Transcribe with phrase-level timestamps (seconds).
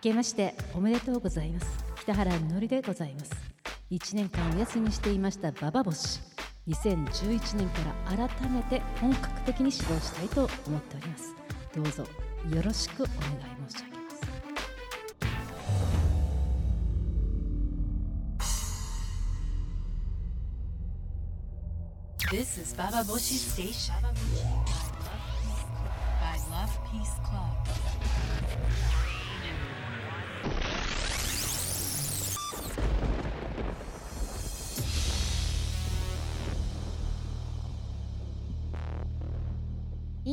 [0.00, 1.66] けましておめでとうございます。
[1.96, 3.30] 北原みのりでございます。
[3.90, 6.20] 1年間お休みしていましたババ星。
[6.68, 7.78] 2011年か
[8.16, 11.34] ら改めて本格的に指導したいと思っております。
[11.74, 12.04] どうぞ
[12.54, 13.18] よろしくお願い
[13.70, 14.20] 申し上げます。
[22.30, 23.94] This is Baba Boshi Station.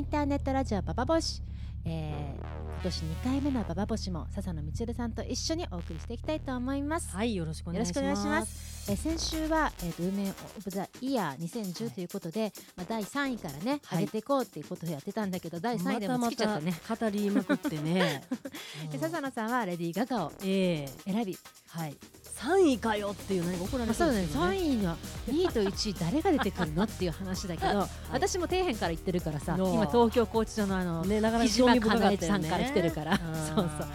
[0.09, 1.41] ターネットラジオババボシ、
[1.83, 7.13] えー、今年2回目のババボシも笹野みさんと一緒にお送りしていきたいと思います。
[7.13, 8.89] はい、よろしくお願いします。
[8.89, 10.33] えー先週は、えーと、ウーメンオ
[10.63, 16.73] ブザイヤー2010ということで、まあ、第3位からね、はい上げていこうっていうことをやってたんだけど、第3位でもま尽きちゃったね。
[16.87, 18.23] また語りまくってね。
[18.89, 21.97] で笹野さんはレディー・ガガをええ選び、はい。
[22.39, 24.21] 三位かよっていう何か怒らまあ、れそうだね。
[24.21, 32.17] ですよ3位の2位と1位誰が出てくるのっていう話だけど、 私も底辺から言ってるからさ今東京拘置所のあの、ね、木島かなえ。
[32.17, 33.17] さんから来てるから。
[33.17, 33.87] そうそう。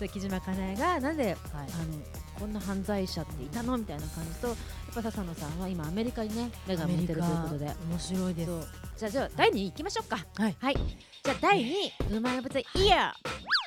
[0.00, 1.36] で木島かなえがなんではい。
[1.54, 4.56] あのこんな犯罪者っていたのみたいな感じと
[5.02, 7.66] 笹野さんは今アメリカにね目が向いてるということで。
[7.90, 8.50] 面白いです。
[8.96, 10.18] じゃあじゃあ第2位いきましょうか。
[10.36, 10.56] はい。
[10.58, 10.74] はい。
[10.74, 13.14] じゃあ第2位ウーマン・オブ・ザ・イヤ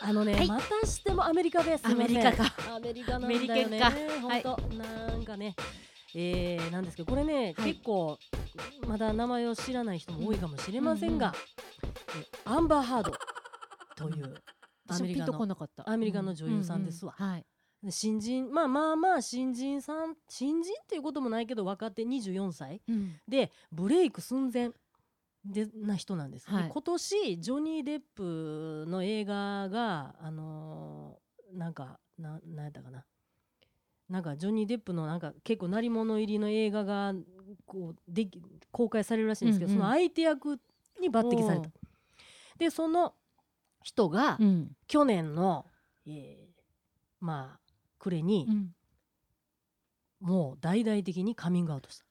[0.02, 0.48] あのね、はい。
[0.48, 1.88] またしてもアメリカです。
[1.88, 2.54] アメリカか。
[2.76, 3.82] アメリカなんだよね。
[3.84, 4.22] アメリカか。
[4.22, 5.56] 本当、なんかね。
[6.16, 7.74] えー、なんですけどこれね、はい。
[7.74, 8.18] 結構
[8.88, 11.34] まだ名前を知らない人も多いかもしれませんが、
[12.18, 13.12] えアンバー・ハード
[13.96, 14.36] という
[14.88, 17.16] アメリカのアメリカの女優さんですわ。
[17.20, 17.42] ううはい。
[17.42, 17.48] で
[17.92, 22.82] 新人まあまあまあ新人さん新人っていうこともないけど若手24歳。
[22.88, 23.16] うん。
[23.28, 24.72] でブレイク寸前
[25.46, 26.70] でな人なんです、ではい。
[26.70, 33.06] 今年ジョニー・デップの映画があのーなんかななんやったかな。
[34.10, 37.14] なんかジョニー・デップのなんか結構鳴り物入りの映画が
[37.66, 38.42] こうでき
[38.72, 39.82] 公開されるらしいんですけど、うんうん。
[39.82, 40.60] その相手役
[41.00, 41.70] に抜擢された。
[42.58, 43.14] でその
[43.84, 44.76] 人がうん。
[44.88, 45.66] 去年の、
[46.06, 46.48] えー
[47.20, 47.67] まあ
[48.00, 48.72] 暮れにうん。
[50.20, 52.06] もう大々的にカミングアウトした。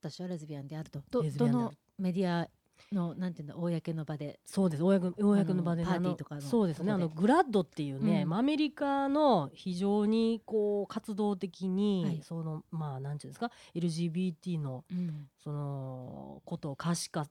[0.00, 1.02] 私はレズビアンであると。
[1.10, 2.48] どのメディア
[2.92, 4.40] のなんていうんだ公の場で。
[4.44, 4.82] そうです。
[4.82, 6.92] 公公の場でねパーティーとかのそうですね。
[6.92, 8.28] あのグラッドっていうね、うん。
[8.28, 12.22] まあアメリカの非常にこう活動的に、はい。
[12.22, 15.28] そのまあなんていうんですか LGBT のうん。
[15.42, 17.26] そのことを可視化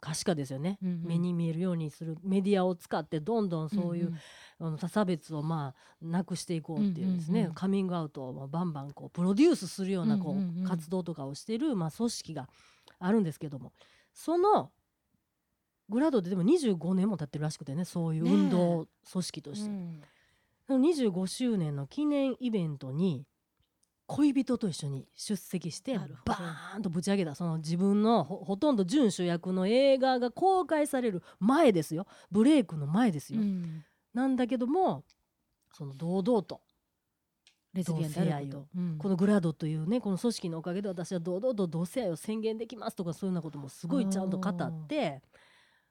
[0.00, 1.02] 可視化ですよね、うんうん。
[1.04, 2.16] 目に見えるようにする。
[2.22, 4.18] メディアを使ってどんどんそういう、んん
[4.60, 10.58] あの他差別をまあなくしていこうっていうですね、うんうんうんカミングアウトをまあバンバンこうプロデュースするようなこう、うんうん。
[10.60, 12.48] うん活動とかをしているまあ組織が
[12.98, 13.72] あるんですけども。
[14.12, 14.70] その
[15.88, 20.02] グラドででも25年も経ってるらしくてねそういう運動組織として、うん。
[20.66, 23.26] その25周年の記念イベントに
[24.10, 27.36] 恋人と一緒に出席してバーンとぶち上げた。
[27.36, 32.08] その自分のほほとんど準主役の映画が公開される前ですよ。
[32.28, 33.40] ブレイクの前ですよ。
[33.40, 33.84] うん。
[34.12, 35.04] なんだけども
[35.72, 36.60] その堂々と
[37.72, 38.66] レズビアンであること。
[38.76, 38.98] うん。
[38.98, 45.22] このグラドというねこの組織のおかげで私は堂々と同性愛を宣言できますとかそういうようなこともすごいちゃんと語って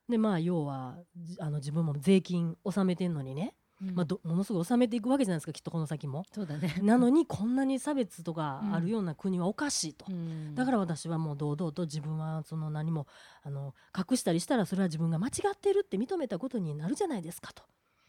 [0.10, 6.26] でまあ要はじあの自分も税金納めてんのにね、うんまあ、どものすごい納めていくわけじゃないですかきっとこの先も。
[6.34, 10.06] そうだね なのにこんなに差別とかあるような国はおかしいと。
[10.10, 13.08] うんだから私はもう堂々と自分はその何も
[13.42, 17.64] あの隠したりしたらそれは自分が間違ってるって認めたことになるじゃないですかと。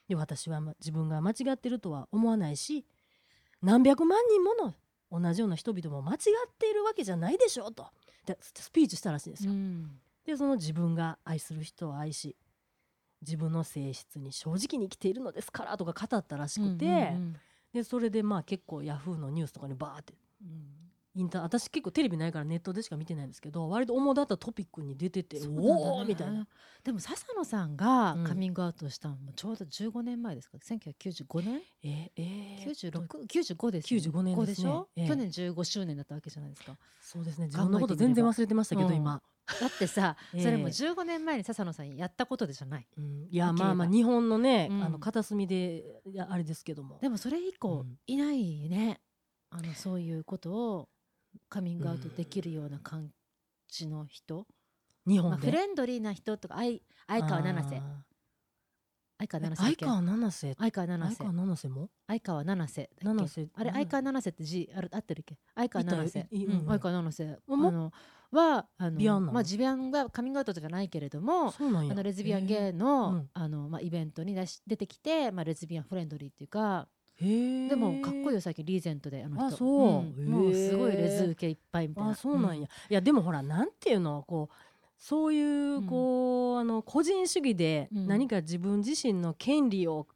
[0.09, 2.85] で私はま自分が間違ってるとは思わないし
[3.63, 4.75] 何百万人もの
[5.13, 7.87] 同じような人々も間違っているわけじゃないでしょうと
[8.27, 9.53] でスピーチしたらしいんですよ。
[9.53, 12.37] うんでその自分が愛する人を愛し
[13.23, 17.37] 自分の性質に正直に生きているのですからとか語ったらしくて、うんうん
[17.73, 20.81] でそれでまあ結構ヤフーのニュースとかにバーってうん。
[21.17, 26.47] インター私結構テレビないからネットでしか見てないんですけど割と主だったトピックに出ててねおおみたいな。
[26.85, 28.25] でも笹野さんがうん。
[28.25, 31.61] カミングアウトしたのもちょうど15年前ですか？1995年？
[31.83, 32.93] ええー。
[32.93, 34.47] 96 95ですよね95年ですね。
[34.47, 35.09] でしょ、ええ。
[35.09, 36.77] 去年15周年だったわけじゃないですか。
[37.03, 37.47] そうですね。
[37.47, 38.95] 自分のこと全然忘れてましたけど、うん。
[38.95, 39.21] 今、
[39.61, 40.43] だってさ、ええ。
[40.43, 42.87] それも15年前に笹野さんやったことでじゃない。
[42.97, 43.27] うん。
[43.31, 44.83] いやまあまあ日本のね、うん。
[44.85, 45.85] あの片隅で
[46.29, 46.99] あれですけども。
[47.01, 47.99] でもそれ以降うん。
[48.07, 49.01] いないね、
[49.51, 50.89] あのそういうことを
[51.49, 53.11] カミングアウトできるような感
[53.69, 57.83] じの人、まあ、日本で、フレンドリーな人とか相相川七瀬。
[59.19, 60.55] 相川七瀬相川七瀬？
[60.59, 61.17] 相川七瀬。
[61.17, 61.91] 相川七瀬も？
[62.07, 63.49] 相川七瀬七瀬。
[63.55, 65.39] あれ七相川七瀬って字ある合ってるっけ？
[65.55, 66.29] 相川七瀬。
[66.67, 67.39] 相川七瀬。
[67.47, 67.71] あも？
[67.71, 67.93] の
[68.33, 69.33] はあのビアンなの？
[69.33, 73.31] まあ自ビアンがカミングアウトじゃないけれどもあのレズビアンゲイへの,、うん。
[73.35, 76.89] あのまあ、イベントに出し出てきて、まあ、レズビアンフレンドリーっていうか
[77.23, 79.47] えでもかっこいいよ最近リーゼントであの人。
[79.47, 80.23] あそう。
[80.23, 80.27] ん。
[80.27, 82.11] もうすごいレズ受けいっぱいみたいな。
[82.11, 84.55] あそうなんや、いやでもほらなんていうのこう
[84.97, 88.07] そういうこう、あの個人主義でうん。
[88.07, 90.07] 何か自分自身の権利を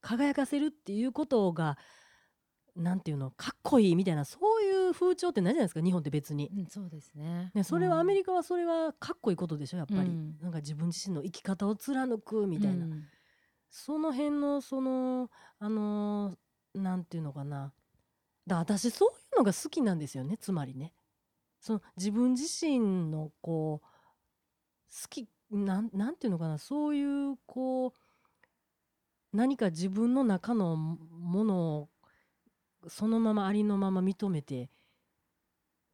[0.00, 1.78] 輝かせるっていうことが、
[2.74, 6.48] なんていうのかっこいいみたいなそういう風潮ってないじゃないですか日本って別に。
[6.52, 7.50] うん、うんそうですね。
[7.54, 10.38] ね、それはアメリリカはそれはかっこいいことでしょやっぱり、うん。
[10.40, 12.86] なんか自分自身の生き方を貫くみたいな、
[13.70, 16.36] その辺のそのあのー
[16.74, 17.72] なんていうのかな。
[18.46, 20.92] だ私そういうのが好きなんですよねつまりね。
[21.60, 26.58] その自分自身のこう好きなんなんていうのかな。
[26.58, 27.92] そういうこう
[29.32, 31.88] 何か自分の中のものを
[32.88, 34.70] そのままありのまま認めて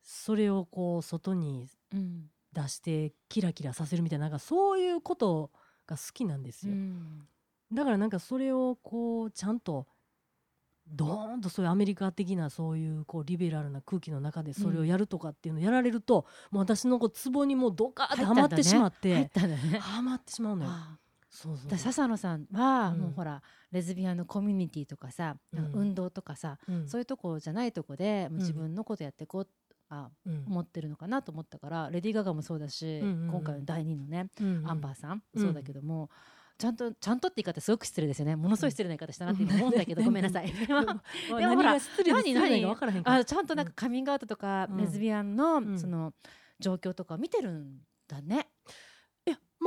[0.02, 2.30] それをこう外にうん。
[2.52, 5.50] 出してキラキラさせるみたいななんかそういうこと
[5.86, 6.74] が好きなんですよ。
[6.74, 7.28] うん。
[7.72, 9.86] だからなんかそれをこうちゃんと
[10.86, 19.30] ドーンとそういうアメリカ的なそういうこうリベラルな空気の中でそれをやるとかっていうのをやられると、もう私のこうツボにもうドカーってはまってしまって
[19.78, 20.70] はまってしまうのよ。
[21.30, 21.70] あそうそう。
[21.70, 25.72] だ笹野さんは、うんもうほらレズビアンのコミュニティとかさ、うん。
[25.74, 26.88] 運動とかさ、うん。
[26.88, 29.48] そういうとこじゃないとこで自分のことやっていこう
[29.90, 30.44] あうん。
[30.46, 36.10] 思ってるのかなと思ったから、レディー・ガガもそうだし、今回の第2のね、うんアンバーさん、うんそうだけども
[36.58, 38.34] ちゃんとちゃんとって言い方すごく失礼ですよね。
[38.34, 40.52] ものすごい失礼な言い方したなって今思うんだけど、う んごめんなさい。
[40.68, 43.16] まあでもほ何らが失礼で失礼なのか分からへんから。
[43.18, 44.76] あちゃんとなんかカミングアウトとか、うん。
[44.78, 45.78] レズビアンの、ん。
[45.78, 46.12] その
[46.58, 47.78] 状況とか見てるん
[48.08, 48.48] だね。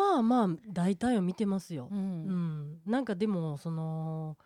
[0.02, 1.90] まあまあ大体を見てますよ。
[1.92, 2.32] ううん。
[2.32, 4.38] ん、なんかでもその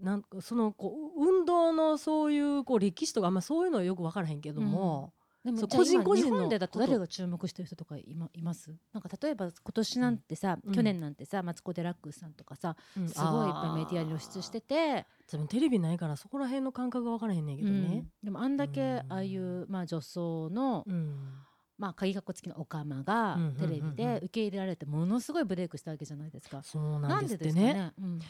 [0.00, 5.12] なんかそのこう運動のそういうこう歴史とかあんまそういうのはよく分からへんけども、
[5.44, 8.74] でもそうじゃあ今個人個人の日本でだと誰が注目してる人とかいまいます？
[8.92, 10.72] なんか例えば今年なんてさ、うん。
[10.72, 13.08] 去年なんてさマツコ・デラックスさんとかさ、うん。
[13.08, 17.76] すごいいっぱいメディアに露出してて、自分テレビないからそこら辺の感覚が分からへんねんけどね。
[17.76, 18.08] うん。
[18.24, 21.34] でもあんだけうんああいう、まあ、女装の、うん
[21.76, 23.56] まあ、鍵かっこ付きのオカマがうんうんうんうん。
[23.56, 26.62] テレビで受け入れられてものすごいブレイクしたわけじゃないですか。
[26.62, 27.74] そうななんんですね。
[27.74, 27.92] ね？
[27.98, 28.14] うん。
[28.16, 28.22] いや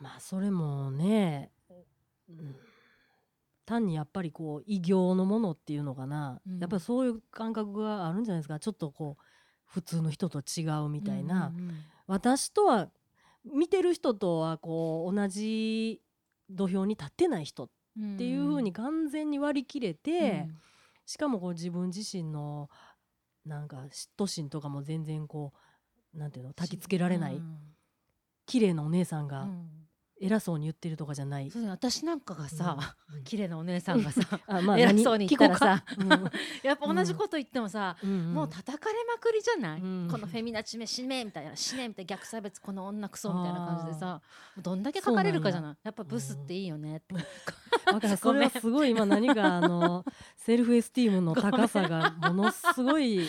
[0.00, 1.50] ーまあそれもね、
[2.28, 2.56] うん。
[3.64, 6.58] 単にやっぱりこう異形のものっていうのかな、うん。
[6.58, 8.58] やっぱりそういう感覚があるんじゃないですか。
[8.58, 9.22] ちょっとこう
[9.64, 11.76] 普通の人と違うみたいな、うんうんうん。
[12.06, 12.90] 私とは
[13.50, 16.02] 見てる人とはこう同じ
[16.50, 17.68] 土俵に立ってない人っ
[18.18, 20.48] ていう風に完全に割り切れて、
[21.06, 22.68] しかもこう自分自身の
[23.44, 25.52] なんか嫉妬心とかも全然こ
[26.14, 27.58] うなんていうの焚きつけられない、うん。
[28.46, 29.42] 綺麗なお姉さんが。
[29.42, 29.83] うん
[30.24, 31.50] 偉そうに言ってるとかじゃない。
[31.50, 33.24] そう私なんかがさ、うん。
[33.24, 36.30] 綺麗なお姉さんがさ あま偉そうに言ったらさうか。
[36.64, 38.10] やっぱ同じこと言ってもさ、うん。
[38.10, 38.34] うん。
[38.34, 40.08] もう叩かれまくりじゃない、うん。
[40.10, 44.22] このフェミナチメ死ねみたいな死ねみたいな逆差別この女クソみたいな感じでさ
[44.56, 45.76] どんだけ書かれるかじゃない？
[45.82, 47.14] やっぱブスっていいよねって、
[47.84, 50.04] だからそれはすごい今何かあの
[50.36, 53.26] セルフエスティームの高さがものすごい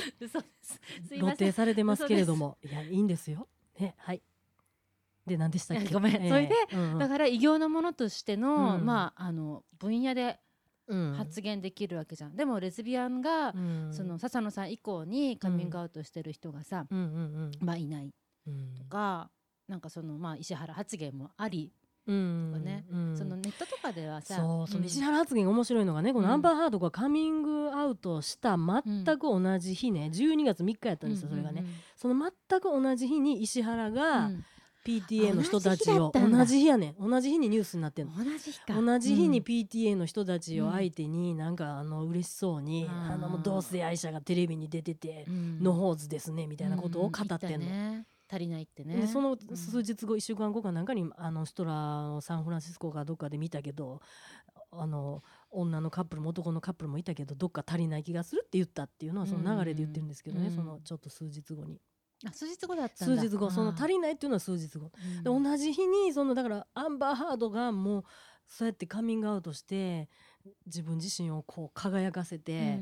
[1.10, 2.58] 露呈されてますけれども。
[2.64, 3.48] いやいいんですよ。
[3.80, 4.22] ねはい。
[5.26, 5.90] で何でしたっけ？
[5.94, 6.14] ごめん。
[6.14, 7.00] それで、うんうん。
[7.00, 8.86] だから異形のものとしての、うん。
[8.86, 10.40] まああの分野で
[10.88, 11.14] うん。
[11.14, 13.88] 発言できるわけじゃん、でもレズビアンが、うん。
[13.92, 18.14] その笹野さん以降にカミングアウトしてる人がさ、うんうんまあいない
[18.48, 18.76] うん。
[18.76, 19.32] とか
[19.68, 21.72] なんかそのまあ石原発言もあり、
[22.06, 23.18] うんとかねうん。
[23.18, 24.86] そのネットとかではさそうそのん。
[24.86, 26.34] 石原発言が面白いのがねこのうん。
[26.34, 31.74] アンバーハードがカミングアウトした全く同じ日ね12月3日やったんですよそれがねうんうん。
[31.96, 34.46] その全く同じ日に石原うがん
[34.86, 37.10] PTA の人たちを同じ日やねん。
[37.10, 38.14] 同じ日にニュースになってんの。
[38.16, 38.80] 同じ日か。
[38.80, 45.64] 同じ日にうん PTA の人たちを相手になんかあの嬉しそうに、あのもう同性愛者がテレビに出てて、うん。
[45.64, 48.06] のほうずですねみたいなことを語ってんの。
[48.28, 48.96] 足りないってね。
[48.98, 49.58] でそのうん。
[49.58, 54.02] 数日後1週間後かなんかにあの人らをサンフランシスコかどっかで見たけど
[54.72, 60.56] あの女のカップルも男のカップルもいたけどどっか足りない気がするって言ったっていうのはその流れで言ってるんですけどね、うん。
[60.56, 61.80] そのちょっと数日後に
[62.24, 63.22] あ数日後だったんだ。
[63.22, 64.92] 数日後その足りないっていうのは数日後。
[65.24, 68.04] で同じ日にそのだからアンバーハードがもう
[68.48, 70.10] そうやってカミングアウトして
[70.66, 72.80] 自分自身をこう輝かせて、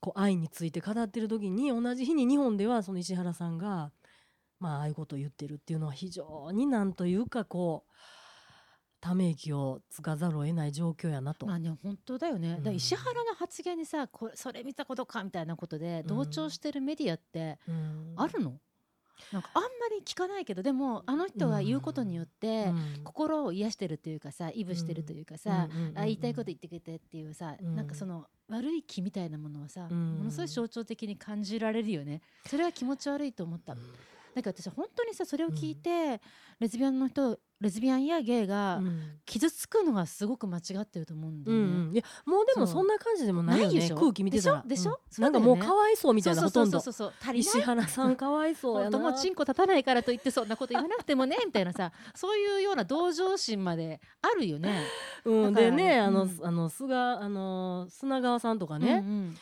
[0.00, 3.92] こう愛について語ってる時に同じ日に日本ではその石原さんが
[4.58, 7.92] まあああいうことを言ってるっていうのは非常になんというかこう
[9.00, 11.46] ため息をつかざるを得ない状況やなと。
[11.46, 18.14] まあね本当だよね、だからうん石原の発言にさこれそれ見たことかみたいなことで同調してるメディアってうん。
[18.16, 18.60] あるの、
[19.32, 23.04] なんかあんまり聞かないけどでもあの人が言うことによって、うん。
[23.04, 25.98] 心を癒してるというかさイブしてるというかさ、うんうんうんうん。
[25.98, 27.76] あ言いたいこと言ってくれてっていうさ、うん。
[27.76, 30.18] なんかその悪い気みたいなものはさ、うん。
[30.18, 32.20] ものすごい象徴的に感じられるよね。
[32.46, 33.76] それは気持ち悪いと思った、
[34.34, 36.20] だから私は本当にさそれを聞いて、
[36.60, 39.00] レズビアンの人レズビアンやゲイがうん。
[39.26, 41.70] 傷つくのがすごく間違ってると思うんだよね、うん。
[41.88, 43.68] うんいやもうでもそんな感じでもないよね。
[43.68, 43.96] ないでしょ？
[43.96, 44.62] 空気見てたら。
[44.66, 44.92] でしょ？
[45.08, 45.18] でしょ？
[45.18, 45.22] うん。
[45.22, 46.82] なんかもうかわいそうみたいなほとんど。
[47.34, 51.92] 石原さんかわいそうや本な当もうチンコ立たないからといってそんなこと言わなくてもねみたいなさ。
[52.14, 54.84] そういうような同情心まであるよね。
[55.24, 56.38] うん、でねあの、うん。
[56.42, 59.36] あの菅あの砂川さんとかね、うんうん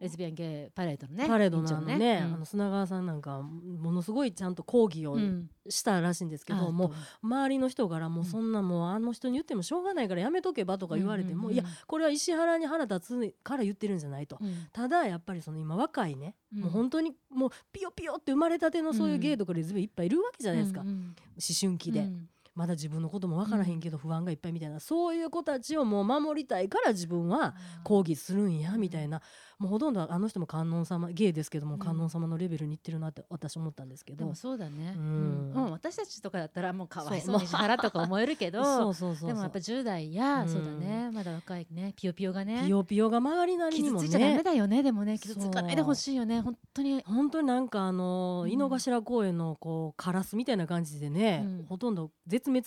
[0.00, 5.20] レズビアンゲイパレードのねパレードのね委員長あの砂川さんなんかものすごいちゃんと抗議をうん。
[5.20, 8.52] うんしたらしいんですけど、あもう周りの人からもううんそん。
[8.52, 14.38] なもうあの人に言ってもしょうがないからやめとけばとか言われても、うんうんうんいやこれは石原に腹立つから言ってるんじゃないと。
[14.40, 14.68] うん。
[14.72, 16.60] ただやっぱりその今若いね、うん。
[16.60, 20.94] もう本当にもうピヨピヨって生まれたてのそういうゲイとかレズビアンいっぱいいるわけじゃないですか、うんうん。
[20.94, 21.14] 思
[21.60, 29.20] 春期で、うんまだ自分のことも分からへんけど不安がいっぱいみたいな、そういう子たちをもう守りたいから自分は抗議するんやみたいな。
[29.58, 31.78] もうほとんどあの人も観音様ゲイですけどもうん。
[31.78, 35.52] 観音様のレベルにいってるなって私思ったんですけど、そうだね、ううん。
[35.52, 40.48] んうん私たちとかだったらもうかわいそうに石原とか思えるけど そうそうそうでもやっぱ10代や、うん。
[40.48, 41.10] そうだね。
[41.10, 41.94] まだ若いね。
[41.96, 42.62] ピヨピヨがね。
[42.64, 45.18] ピヨピヨが曲がりなりにも傷ついちゃダメねだよねでもね。
[45.18, 46.40] 傷つかないでほしいよね。
[46.42, 47.02] 本当に。
[47.06, 48.52] 本当になんかあのうん。
[48.52, 51.66] 井の頭公園のこうカラスみたいな感じでね、うん。
[51.66, 52.66] ほとんど絶滅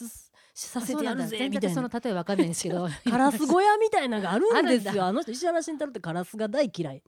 [0.54, 1.76] させてやるぜ全みたいな。
[1.76, 2.88] 然その例えわかんないんですけど。
[3.10, 5.06] カラス小屋みたいなのがあるんですよ。
[5.06, 7.04] あの人石原慎太郎ってカラスが大嫌い。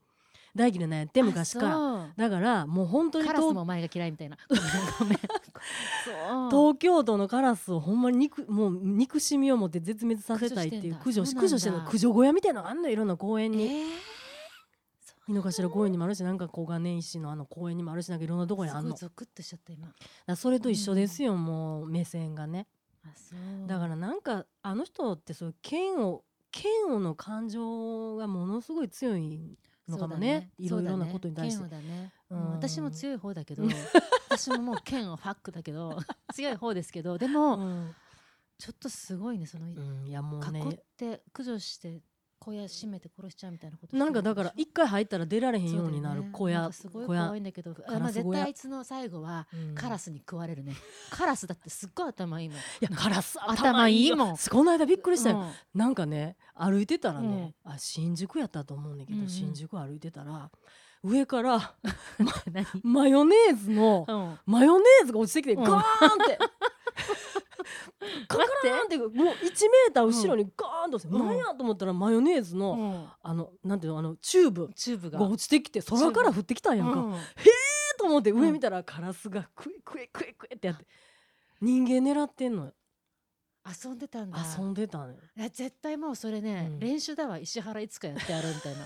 [0.55, 0.87] 大嫌い。
[0.87, 1.69] なんやって昔から。
[1.69, 4.37] らだからもう本当にカラス東もお前が嫌いみたいな。
[6.49, 11.79] 東京都のカラスをほんまに憎もう憎しみを持って絶滅させたいっていう駆駆除駆除してんの。
[11.79, 12.93] 駆除小屋みたいなのがあんのよ。
[12.93, 14.20] いろんな公園に、えー
[15.27, 18.97] 井の頭公園にもあるしなんか小金井市のあの公園にもあるしなんかいろんなとこにあんの。
[18.97, 19.93] すごとしちゃった今。
[20.25, 22.67] らそれと一緒ですよ、もう目線がね。
[23.67, 26.21] だからなんかあの人ってそう嫌悪
[26.53, 30.51] 嫌悪の感情がものすごい強いのかもね。
[30.57, 31.63] いろいろなことに対して。
[31.77, 32.11] ね。
[32.29, 32.45] うん。
[32.45, 33.63] うん私も強い方だけど
[34.29, 35.97] 私ももう剣をファックだけど
[36.33, 37.95] 強い方ですけどでも、うん。
[38.57, 41.99] ちょっとすごいねその、うんいやもう囲っねて駆除して
[42.43, 46.29] 小屋閉めて殺しちゃうみたいなことなんかだから一回入ったら出られへんようになるね。
[46.33, 50.73] 小屋なんかすごい怖いんだけどあまあ絶対あいつの最後はうんカラスに食われるね、
[51.11, 52.57] カラスだってすっごい頭いいもん。
[52.57, 54.29] いやカラス頭いいもん。
[54.29, 55.79] よこの間びっくりしたよ、うん。
[55.79, 59.29] なんかね歩いてたらね、あ新宿やったと思うんだけど、うんうん。
[59.29, 60.49] 新宿歩いてたら
[61.03, 61.75] 上から
[62.51, 62.65] 何？
[62.83, 64.39] マヨネーズのうん。
[64.51, 65.63] マヨネーズが落ちてきてうん。
[65.63, 65.81] ガーンっ
[66.27, 66.39] て。
[68.27, 71.19] カラーンってもう1メーター後ろにガーンとして、うん。
[71.19, 73.07] なんやと思ったらマヨネーズの、うん。
[73.21, 75.19] あのなんていうのあのチューブチューブが。
[75.19, 77.15] が落ちてきて空から降ってきたんやんか、うん。
[77.97, 80.85] と思って上見たらカラスがクイクイクイクイってやって
[81.61, 82.73] 人間狙ってんのよ。
[83.63, 84.39] 遊んでたんだ。
[84.57, 85.15] 遊んでたのよ。
[85.37, 86.79] いや絶対もうそれね、うん。
[86.79, 87.37] 練習だわ。
[87.37, 88.79] 石原いつかやってやるみたいな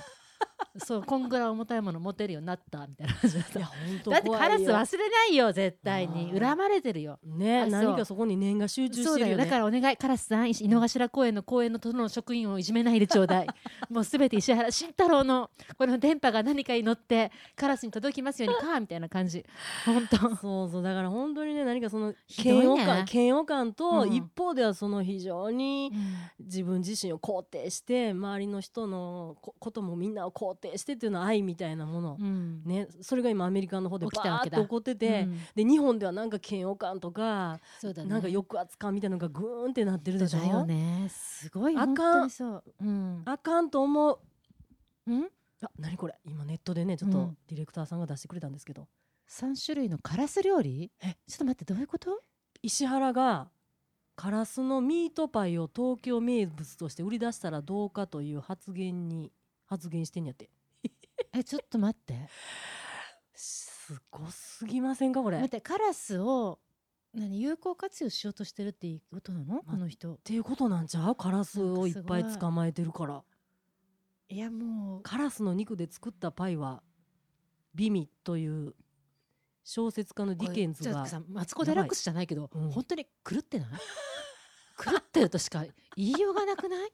[0.78, 3.60] そうこんぐらい重たいもの持てるようになったみたいな感じだった。
[3.60, 6.38] いや本当だってカラスは忘れないよ絶対に。
[6.38, 7.20] 恨まれてるよ。
[7.24, 9.46] ね何かそこに念が集中してるよね。
[9.46, 13.48] だからお願いカラスさん井の頭公園の公園の都の職員をいじめないでちょうだい。
[13.90, 19.46] もうすべて石原慎太郎のこの電波が何かに乗ってカラスに届きますようにかみたいな感じ。
[19.86, 20.36] 本当。
[20.36, 24.14] そうそうだから本当にね何かその嫌悪感嫌悪感と、うん。
[24.14, 25.92] 一方ではその非常に
[26.40, 32.64] 自分自身を肯定して周りの人のここともみんなを肯定してっていうのは愛みたいなもの、うん。
[32.66, 35.40] ねそれが今アメリカの方で起きたわけだバーッと起こってて、うん。
[35.56, 38.10] で日本ではなんか嫌悪感とか、そうだね。
[38.10, 40.40] なんか抑圧感みたいなのがグーンってなってるでしょ？
[40.40, 41.08] だよね。
[41.10, 42.28] すごいあかん。
[42.28, 42.64] う。
[42.82, 43.22] うん。
[43.26, 44.20] あかんと思う。
[45.08, 45.30] うん？
[45.64, 46.16] あ何これ？
[46.26, 47.38] 今ネットでねちょっとうん。
[47.48, 48.88] ディレクターさんが出してくれたんですけど、
[49.30, 50.92] 3種類のカラス料理？
[51.02, 51.16] え？
[51.28, 52.22] ちょっと待ってどういうこと？
[52.62, 53.50] 石原が
[54.16, 59.32] カラスのミートパイを東京名物として売り出したらどうかという発言に
[59.66, 60.50] 発言してんやって。
[61.34, 62.30] えちょっと待って。
[63.34, 65.38] すごすぎませんかこれ。
[65.38, 66.60] っ待ってカラスを
[67.14, 69.62] 何有効活用しようとしてるっていうことなの？
[69.64, 70.16] この人。
[70.24, 71.16] ていうことなんちゃう？
[71.16, 71.92] カラスをい。
[71.92, 73.24] っぱい捕まえてるから。
[74.30, 75.02] いやもう。
[75.04, 76.82] カラスの肉で作ったパイは
[77.74, 78.76] 美味という
[79.64, 82.72] 小説家のディケンズがマツコ・デラックスじゃないけど、うん。
[82.72, 83.70] 本当に狂ってない？
[84.78, 85.64] 狂ってるとしか
[85.96, 86.92] 言いようがなくない？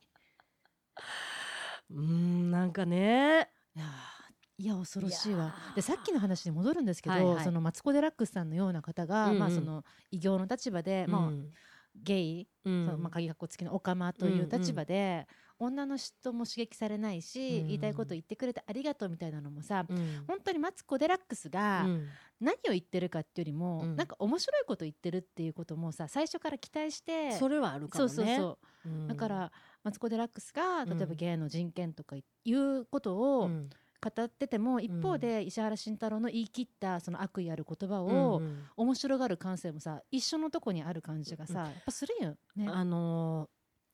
[1.93, 3.49] うーんなんかね。
[3.75, 4.11] いやー
[4.57, 5.55] いや恐ろしいわ。
[5.75, 7.43] でさっきの話に戻るんですけど、はいはい。
[7.43, 9.39] そのマツコ・デラックスさんのような方が、うんうん。
[9.39, 11.49] まあ、その異形の立場で、まあ、うん
[11.95, 12.85] ゲイ、うん。
[12.85, 15.27] そのまあ、鍵括弧付きのオカマという立場で、
[15.59, 17.67] 女の人も刺激されないし、うん。
[17.67, 20.23] 言いたいこと言ってくれてありがとうみたいなのもさ、うん。
[20.27, 22.07] 本当にマツコ・デラックスがうん。
[22.39, 23.95] 何を言ってるかっていうよりも、うん。
[23.95, 28.35] なんか面白いこと言ってるっていうこともさ最初から期待してそれはあるかそもね。
[28.35, 28.89] うそうそう。
[28.89, 29.07] うん。
[29.07, 29.51] だから
[29.83, 33.69] マツコ・デラックスが例えばうんゲイの人権とかいうことをうん。
[34.03, 38.41] 語ってても、一方で石原慎太郎の言い切ったその悪意ある言葉を、
[38.75, 42.67] 面白がる感性もさ一緒のとこにある感じがさ、やっぱするよね。
[42.67, 43.49] あのー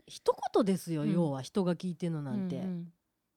[0.09, 1.11] 一言ですよ、うん。
[1.11, 2.93] 要は人が聞いてるのなんて、うんうん。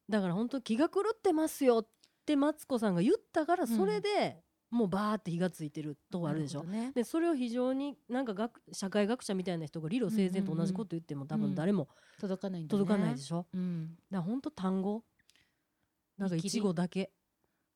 [0.08, 1.86] だから本当気が狂ってますよっ
[2.24, 3.66] てマツコさんが言ったからん。
[3.66, 4.40] それで、
[4.70, 6.62] もうバーって火がついてるとこあるでしょ？
[6.62, 6.92] ね。
[6.94, 11.88] でそれを非常になんか学社会学者みたいな人が理路整然と同じこと言っても多分誰も
[12.20, 12.78] 届かないんだね。
[12.78, 15.02] 届かないでしょ、うん、だから本当単語。
[16.18, 17.10] なんか一語だけ、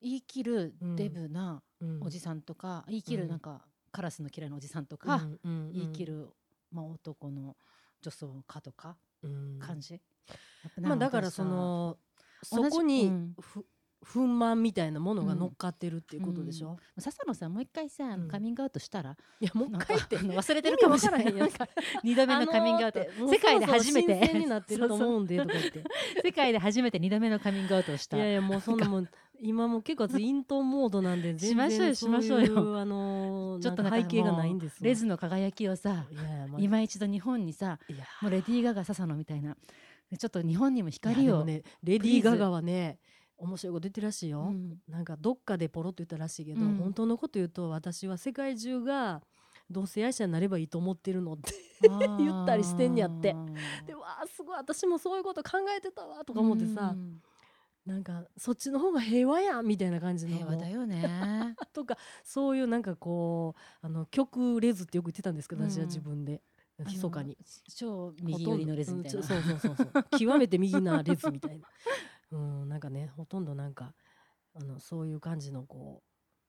[0.03, 0.75] 言い切る。
[0.81, 2.03] うんデブなうん。
[2.03, 3.21] おじさんとか、言い切うん。
[3.23, 5.73] るなんかカラスの嫌いなおじさんとか、うん。
[5.73, 6.29] 言い切る、
[6.71, 7.57] まあ、男の
[8.03, 9.59] 女装家とかうん。
[9.59, 10.01] 感じ？
[10.81, 11.97] まあだからその
[12.43, 13.35] そこにうん。
[13.41, 13.65] ふ
[14.05, 20.19] 不満みたいなものが乗っかってるっていうことでしょ、笹野さんもう一回さ、あのうんカミングアウトしたら、いやもう一回って。
[20.19, 21.25] 忘れてるかもしれない。
[22.05, 24.19] 二度目のカミングアウト、世界で初めて。
[24.19, 25.85] 新鮮になってると思うんでとか言って。
[26.23, 28.17] 世界で初めて二度目のカミングアウトをした。
[28.17, 29.09] いやいやもうそんなもん
[29.41, 32.47] 今もう結構私イントンモードなんで全然しましょうよしましょうよ。
[32.47, 34.89] そういうあのーちょっと背景がないんですわ。
[34.89, 36.23] レズの輝きをさいや
[36.59, 37.79] 今一度日本にさ
[38.23, 39.57] もうレディー・ガガ笹野みたいな。
[40.11, 42.99] でちょっと日本にも光を、ねレディー・ガガはね
[43.37, 44.79] 面白いこと言ってるらしいよ、うん。
[44.89, 46.77] なんかどっかでポロッと言ったらしいけど、うん。
[46.77, 49.23] 本当のこと言うと私は世界中が
[49.71, 51.53] 同性愛者になればいいと思ってるのって
[52.19, 53.35] 言ったりしてんやって。
[53.87, 57.23] でわあすごい私もそういうこと考えてたわとか思ってさう、ん。
[57.87, 60.37] なんかそっちの方が平和やんみたいな感じの。
[60.37, 61.57] 平和だよね。
[61.73, 66.43] とかそういうなんかこうあの極レズってよく言ってたんですけど、私は自分で。
[66.79, 67.39] 密かに。
[67.73, 70.19] 超右寄りのレズみたいな、ほとんどうんそうそうそうそう。
[70.19, 71.67] 極めて右なレズみたいな
[72.35, 73.95] うんなんかねほとんどなんか
[74.55, 76.03] あのそういう感じのこ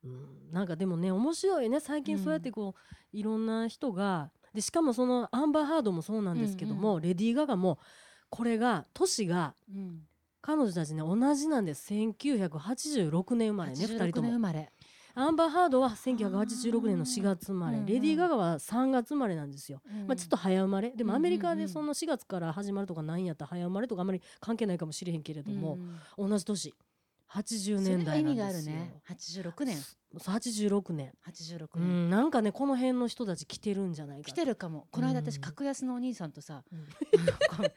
[0.04, 7.80] う、うん、なんかでもね面白いね最近そうやってこう、いろんな人がでしかもそのアンバーハードもそうなんですけども、うんレディー・ガガも
[8.30, 10.02] これが年がうん。
[10.42, 11.92] 彼女たちね同じなんです。
[11.92, 14.28] 1986年生まれね2人86とも。
[14.28, 14.72] 年生まれ
[15.18, 20.92] アンバーハードは1986年の4月生まれ、うんうんレディー・ガガは3月生まれなんですよ、まあ、ちょっと早生まれ。
[20.92, 25.78] でもアメリカでその4月から始まるとかないんやったら早生まれとかあんまり関係ないかもしれへんけれども、
[26.18, 26.74] 同じ年
[27.36, 28.18] 80年代なんですよ。
[28.20, 29.02] 意味があるね。
[29.10, 29.78] 86年。
[30.18, 34.88] そう86年、86年、うん、なんかねこの辺の人たち来てるんじゃないか来てるかも。
[34.92, 35.42] この間私うん。
[35.42, 36.64] 格安のお兄さんとさ、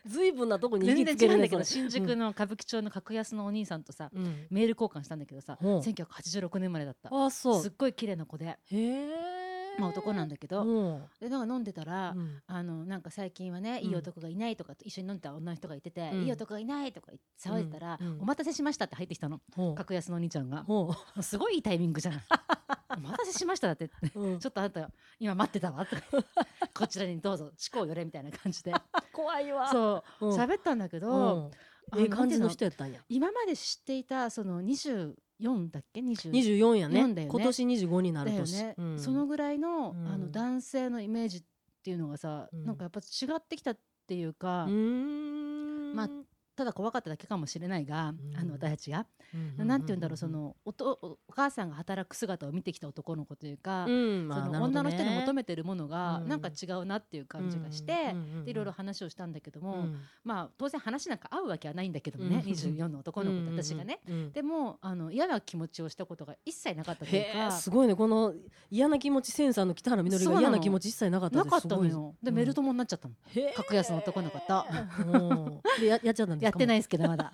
[0.07, 4.47] ずいぶんなとこに行全きつけるんだけど新宿の歌舞伎町の格安のお兄さんとさ、うん。
[4.51, 5.81] メール交換したんだけどさほう。
[5.81, 7.11] 1986年生まれだった。
[7.13, 7.63] あそう。
[7.63, 8.47] すっごい綺麗な子で。
[8.47, 9.38] へえ
[9.79, 11.03] まあ男なんだけど、うん。
[11.21, 12.43] でなんか飲んでたら、うん。
[12.47, 13.91] あのなんか最近はね、うん。
[13.91, 16.23] いい男がいないとか一緒に飲んでた女の人がいてて、うん。
[16.25, 19.41] いい男がいないとか騒いでたら、お待たせしましたって入ってきたの。
[19.77, 20.65] 格安のお兄ちゃんが。
[20.65, 21.23] もほう。
[21.23, 22.21] すごいいいタイミングじゃない
[22.97, 23.89] お待たせしましただって。
[23.89, 26.03] ちょっとあなた今待ってたわとか。
[26.75, 28.73] こちらにどうぞ思考よれみたいな感じで。
[29.13, 29.69] 怖いわ。
[29.71, 30.27] そう。
[30.27, 30.37] うん。
[30.37, 31.51] 喋ったんだけど、
[31.97, 33.01] ええ感じの人やったんや。
[33.09, 34.61] 今まで知っていたその
[35.41, 37.01] 24だっけ？20 24やね。
[37.01, 37.31] 4だよね。
[37.31, 38.99] 今年25になる年、ね、うん。
[38.99, 40.09] そのぐらいの,、うん。
[40.09, 41.43] あの男性のイメージっ
[41.83, 42.65] ていうのがさ、うん。
[42.65, 45.95] なんかやっぱ違ってきたっていうか、うーん。
[45.95, 46.11] まあ
[46.59, 48.37] ただ怖かっただけかもしれないが、うん。
[48.37, 49.07] あの私たちが、
[49.61, 49.69] うん。
[49.69, 54.27] なんて言うんだろうそのおとおお母さんが働く姿を見てきた男の子というか、うん。
[54.27, 56.29] まあその女の人に求めてるものがうん。
[56.29, 58.13] なんか違うなっていう感じがして、
[58.45, 60.01] でいろいろ話をしたんだけども、うん。
[60.25, 64.01] まあ当然話なんか合うわけはないんだけどもね、うん24の男の子と私がね。
[64.33, 67.95] でもあの嫌な気持ちをしたことが一切なかったというかすごいね。
[67.95, 68.35] この
[68.69, 72.17] 嫌な気持ちセンサーの北原みのりが嫌な気持ち一切なかったなかったのよ。
[72.21, 72.37] で、うん。
[72.37, 73.15] メル友になっちゃったの。
[73.55, 74.65] 格安の男の子と。
[75.07, 75.61] うん。
[75.81, 76.48] でややっちゃったんですか？
[76.49, 77.33] やってないいですけどまだ。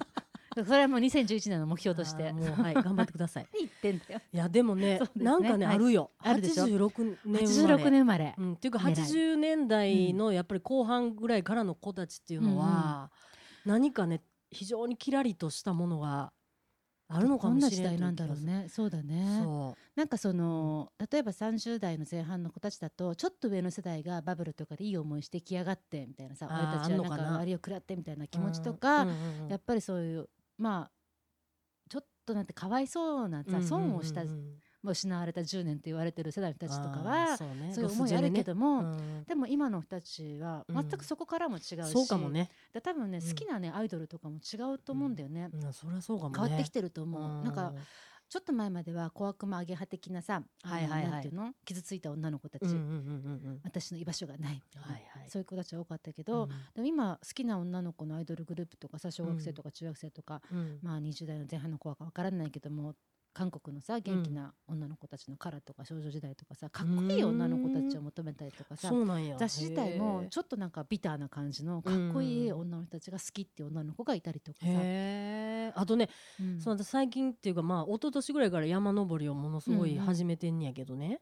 [0.55, 2.33] それはもう2011年の目標として。
[2.33, 4.21] もうはい頑張ってください 言ってんだよ。
[4.33, 8.43] いやでもねねなんかねはいあるよあるでしょ？86年生まれ86年生まれう。
[8.43, 13.11] ん、っていうか狙い80年代のやっぱり後半ぐらいからの子たちっていうのは、
[13.65, 16.33] 何かね非常にキラリとしたものが
[17.17, 18.69] あるのかもしれない時代なんだろうね。
[18.69, 19.49] そうだね。
[19.49, 27.33] そなんかその例えば30代の前半の子たちだとちょっと上の世代がバブルとかでいい思いしてきやがってみたいなさ俺たちはなんかな？
[27.33, 29.07] か割を食らってみたいなう気持ちとか、
[29.49, 30.93] やっぱりそういうまあ
[31.91, 33.63] ちょっとなんてかわいそうなさ、うん。
[33.63, 34.25] 損をした、
[34.93, 37.45] 失われた10年と言われてる世代の人たちとかあはーそ
[37.81, 40.75] ういう思いあるけども、でも今の人たちはうん。
[40.75, 43.29] 全くそこからも違うし、うんそうかもね、で多分ね、うん。
[43.29, 46.35] 好きなねアイドルとかも違うと思うんだよね、うん、そりゃそうかもね。
[46.41, 47.73] 変わってきてると思う、なんか
[48.27, 51.11] ちょっと前までは小悪魔アゲハ的なさ、はいはいはい。
[51.11, 51.53] なんていうの？
[51.65, 52.65] 傷ついた女の子たち、
[53.63, 55.31] 私の居場所がないはいはい。
[55.31, 56.49] そういう子たちが多かったけど、うん。
[56.49, 60.79] でも今好きな女の子のアイドルグループとかさ小学生とか中学生とか、うん。
[60.83, 62.95] まあ20代の前半の子は分からないけども
[63.35, 68.91] 韓国のさ元気な女の子たちのカラとか少女時代とかさかっこいい女の子たちを求めたりとかさ、
[69.39, 76.09] 雑誌自体もへちょっとなんかビターな感じのかっこいい女の人たちが好きっていう女の子がいたりとかさ、あとね、
[76.41, 76.61] うん。
[76.61, 81.21] その私最近っていうかまあ一昨年ぐらいから山登りをものすごい始めてんやけどね、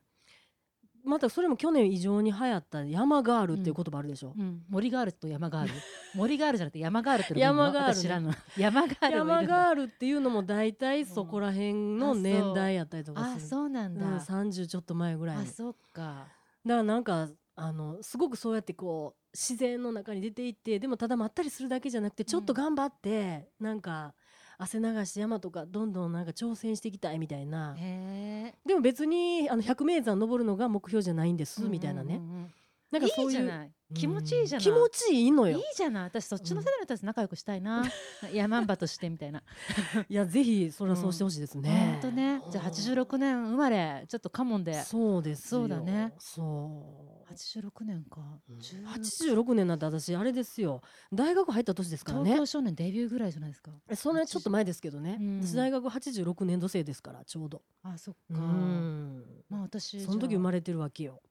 [1.04, 5.74] またそれも去年異常に流行った山ガールっていう言葉あるでしょ、うん、森ガールと山ガール。
[6.14, 13.46] 森ガールじゃなくて山ガールっての山ガール知らんの山ガール山ガールっていうのも大体そこら辺の年代やったりとかあする。
[13.46, 15.42] そうなんだ、うん、30ちょっと前ぐらいに。
[15.42, 16.02] あそっか。
[16.02, 24.14] だからなんかあのすごくそうやってこう自然の中に出ていってでもただまったりするだけじゃなくてちょっと頑張って、なんか
[24.62, 27.74] 汗流して山とかどんどんなんか挑戦していきたいみたいな。
[27.74, 32.52] でも別にあの百名山登るのが目標じゃないんですみたいなね、うんうんうん
[32.92, 33.72] なんかそういういいじゃない。
[33.94, 34.64] 気持ちいいじゃない。
[34.64, 36.04] 気持ちいいのいいよじゃない。
[36.04, 37.84] 私そっちの世代の人たちと仲良くしたいな、
[38.32, 39.42] 山んばとしてみたいな。
[40.08, 42.10] いやぜひそれはそうしてほしいですね、ほん。
[42.10, 42.42] とね。
[42.50, 44.82] じゃあ86年生まれちょっとカモンで。
[44.82, 45.60] そうですよ。
[45.62, 46.12] そうだね。
[46.18, 47.32] そう。
[47.32, 48.58] 86年か、うん。
[48.58, 50.82] 10 86年なんて私あれですよ。
[51.12, 52.24] 大学入った年ですからね。
[52.24, 53.72] 東京少年デビューぐらいじゃないですか。
[53.88, 55.40] えそんなにちょっと前ですけどね、うん。
[55.42, 57.62] 私大学86年度生ですからちょうど。
[57.82, 59.44] あそっか、うん。
[59.48, 61.22] まあ私その時生まれてるわけよ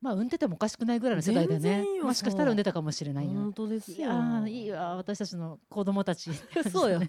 [0.00, 1.84] まあ産んでてもおかしくないぐらいの世代だよね。
[2.02, 3.32] もしかしたら産んでたかもしれないよ。
[3.32, 3.96] 本当ですよ。
[3.96, 6.30] いやーいいわ私たちの子供たち。
[6.70, 7.00] そうよ。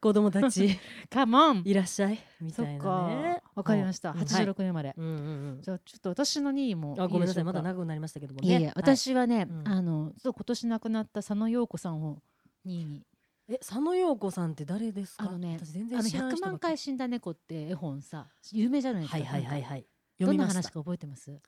[0.00, 0.78] 子供たち。
[1.10, 1.62] カモン。
[1.64, 2.78] いらっしゃいみたいなね。
[2.78, 3.42] か。
[3.54, 4.10] わかりました。
[4.10, 4.18] うん。
[4.18, 5.62] はい86年生まれ、うんうんうん。
[5.62, 7.44] じゃあちょっと私の2位もあごめんなさい。
[7.44, 8.46] まだ長くなりましたけどもね。
[8.60, 9.68] いや私はね、うん。
[9.68, 12.20] あのそう今年亡くなった佐野陽子さんを
[12.66, 13.04] 2位に。
[13.48, 15.24] え佐野陽子さんって誰ですか？
[15.28, 16.40] あのねあの100然知らない人ばっかり。
[16.42, 19.86] 万回死んだ猫って絵本さ有名じゃないですかはいはいはいはい。
[20.20, 21.40] どんな話か覚えてます？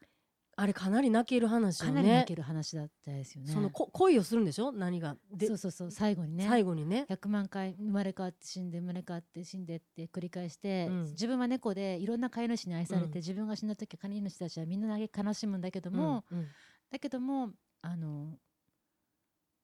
[0.61, 1.93] あれかなり泣ける話よね。
[1.93, 3.51] かなり泣ける話だったですよね。
[3.51, 4.73] そのこ恋をするんでしょ？
[4.73, 5.17] 何が？
[5.33, 5.91] でそうそうそう。
[5.91, 6.47] 最後にね。
[6.47, 7.07] 最後にね。
[7.09, 11.05] 100万回生まれ変わって死んで生まれ変わって死んでって繰り返して、うん。
[11.13, 13.15] 自分は猫でいろんな飼い主に愛されて、うん。
[13.15, 16.39] 自分が死んだ時飼い主たちはみんな悲しむんだけども、うん。
[16.41, 16.49] うん。
[16.91, 18.37] だけどもあの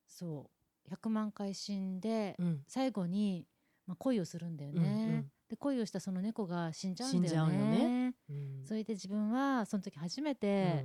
[0.07, 0.51] そ
[0.89, 2.63] う100万回死んで、うん。
[2.67, 3.47] 最後に、
[3.87, 8.15] まあ、恋をするんだよね、うんうんで恋をしたその猫が死んじゃうんだよね。
[8.29, 8.65] うん。
[8.65, 10.85] それで自分はその時初めて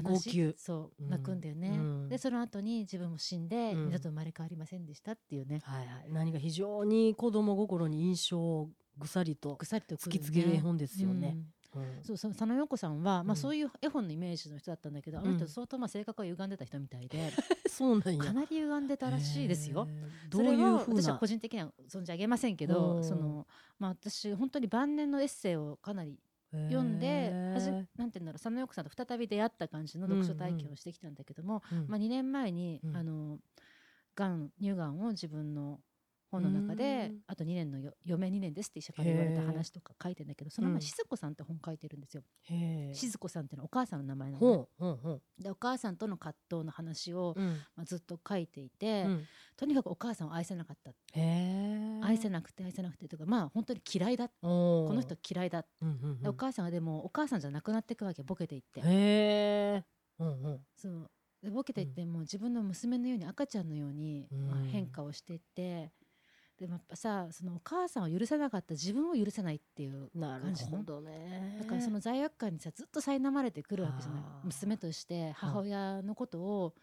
[0.00, 0.10] うん。
[0.10, 0.58] 悲しい、号泣。
[0.58, 1.10] そううん。
[1.10, 2.08] 泣くんだよね、うん。
[2.08, 3.86] でその後に自分も死んで、うん。
[3.86, 5.60] 二度と生まれ変わりませんでしたっていうね。
[5.64, 11.28] はいはい、何か非常に子供心に印象をぐさりとぐさりとく突きつける絵本ですよね。
[11.28, 11.46] うんうん
[12.02, 13.36] そうその佐野陽子さんは、まあ、うん。
[13.36, 17.32] そういう絵本のイメージの人だったんだけど、あの人うん相当まあ性格が歪んでた人みたいで、
[17.68, 18.24] そうなんや。
[18.24, 19.86] かなり歪んでたらしいですよ。
[20.30, 21.26] どういう私は個。
[21.26, 23.04] 人的には存じ上げませんけうどん。
[23.04, 23.46] その、
[23.78, 26.18] まあ、私本当に晩年のエッセイをかなり
[26.52, 27.30] 読んで
[27.96, 31.86] なんて言うんだろう佐野陽子さんと再び出会った感じの読書体験をしてきたんだけども、うん。
[31.88, 32.96] まあ、2年前に、うん。
[32.96, 33.38] あの
[34.14, 35.80] がん乳がんを自分の
[36.30, 37.20] 本の中でうん。
[37.26, 40.74] あと2年のよ余命2年ですって医者から言われた話とか書いてんだけどそのうん。
[40.74, 42.22] 前静子さんって本書いてるんですよ。
[42.92, 45.42] 静子さんっていうのはお母さんの名前なの、ね、ほうほうほう。
[45.42, 47.46] でお母さんとの葛藤の話を、うん。
[47.76, 49.24] まあ、ずっと書いていて、うん。
[49.56, 50.92] とにかくお母さんを愛せなかった。
[51.14, 54.28] 愛せなくて愛せなくてとかまあ本当に嫌いだ。
[54.28, 55.64] ここの人嫌いだ、
[56.24, 58.80] お母さんはでもお母さんじゃなくなっていくわけボケていって。
[60.76, 61.10] そう。
[61.42, 64.28] でボケていってもう自分の娘のように赤ちゃんのように、
[64.72, 65.92] 変化をしていって
[66.58, 70.78] でもやっぱさそのお母さんを許せなかった自分を許せないっていう感じの。
[70.78, 71.58] ほどね。
[71.60, 74.22] だからその罪悪感にさずっと苛まれてくるわけじゃない。
[74.42, 76.74] 娘として母親のことを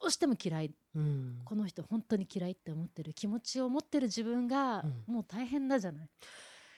[0.00, 0.74] どうしても嫌い。
[0.94, 1.40] うん。
[1.44, 5.14] この人本当に嫌いって思ってる気持ちを持ってる自分がうん。
[5.14, 6.10] もう大変だじゃない、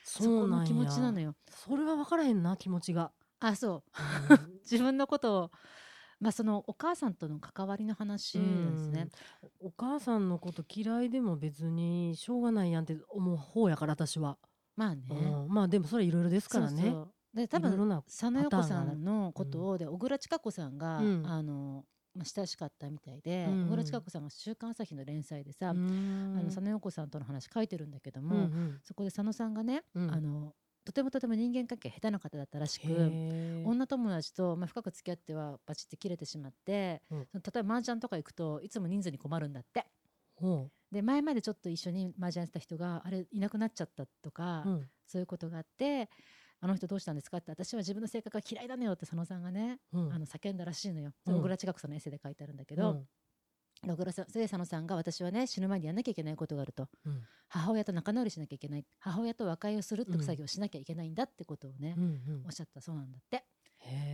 [0.03, 0.67] そそうなんや。
[0.67, 1.35] この気持ちなのよ。
[1.47, 3.11] それは分からへんな気持ちが。
[3.39, 3.83] あそ
[4.29, 4.33] う。
[4.33, 4.51] うん。
[4.69, 5.51] 自分のことを
[6.21, 9.07] まあそのお母さんとの関わりの話なんですね、
[9.41, 9.67] うん。
[9.67, 14.37] お母さんのこと嫌いでも別にしょうがないやんって思う方やから私は、
[14.75, 15.47] まあね、うん。
[15.49, 16.81] まあでもそれいろいろですからね。
[16.81, 17.13] そうそう。
[17.35, 17.71] で多分
[18.05, 21.25] 佐野陽子さんのことをで小倉千佳子さんが、うん。
[21.25, 23.53] あのまあ、親しかったみたいで、うん。
[23.53, 28.49] うん小倉千佳子さんが「週刊朝日」の連載でさ、ああの佐野陽子さんとの話書いてるんだけども、
[28.83, 30.13] そこで佐野さんがね、うん。
[30.13, 32.87] あのとてもとても人間関係下手な方だったらしく
[33.65, 37.19] 女友達と、まあ、深く付き合ってはバチって切れてしまって、うん。
[37.19, 37.25] 例
[37.59, 39.85] えば麻雀とか行くといつも人数に困るんだって。
[40.35, 44.89] ほで前までちょっと一緒に麻雀した人があれいなくなっちゃったとか、ううん。
[45.05, 46.09] そういうことがあって
[46.59, 47.37] あの人どうしたんですか？
[47.37, 50.13] って私は自分の性格が嫌いだのよって佐野さんがね、うん。
[50.13, 51.35] あの叫んだらしいのよ、うん。
[51.37, 53.03] 小倉千佳子さんのエッセイで書いてあるんだけど、
[53.87, 56.87] 小倉さんで佐野さんが私はね死ぬ前にやんなきゃいけないことがあると。
[57.05, 57.23] うん。
[57.47, 58.85] 母親と仲直りしなきゃいけない。
[58.99, 60.23] 母親と和解をするってうん。
[60.23, 62.43] 作業をしなきゃいけないんだってことをね、うんうん。
[62.45, 63.43] おっしゃったそうなんだって。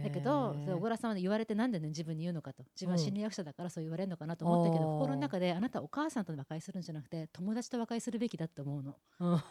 [0.04, 2.64] だけど小倉さんはね言われてなんでね自分に言うのかと。
[2.76, 8.96] 自分は心理学者だからそう言われるのかなと思ったけど、うん心の中であなたはお母さんと和解するんじゃなくて友達と和解するべきだって思うの。
[9.20, 9.44] うん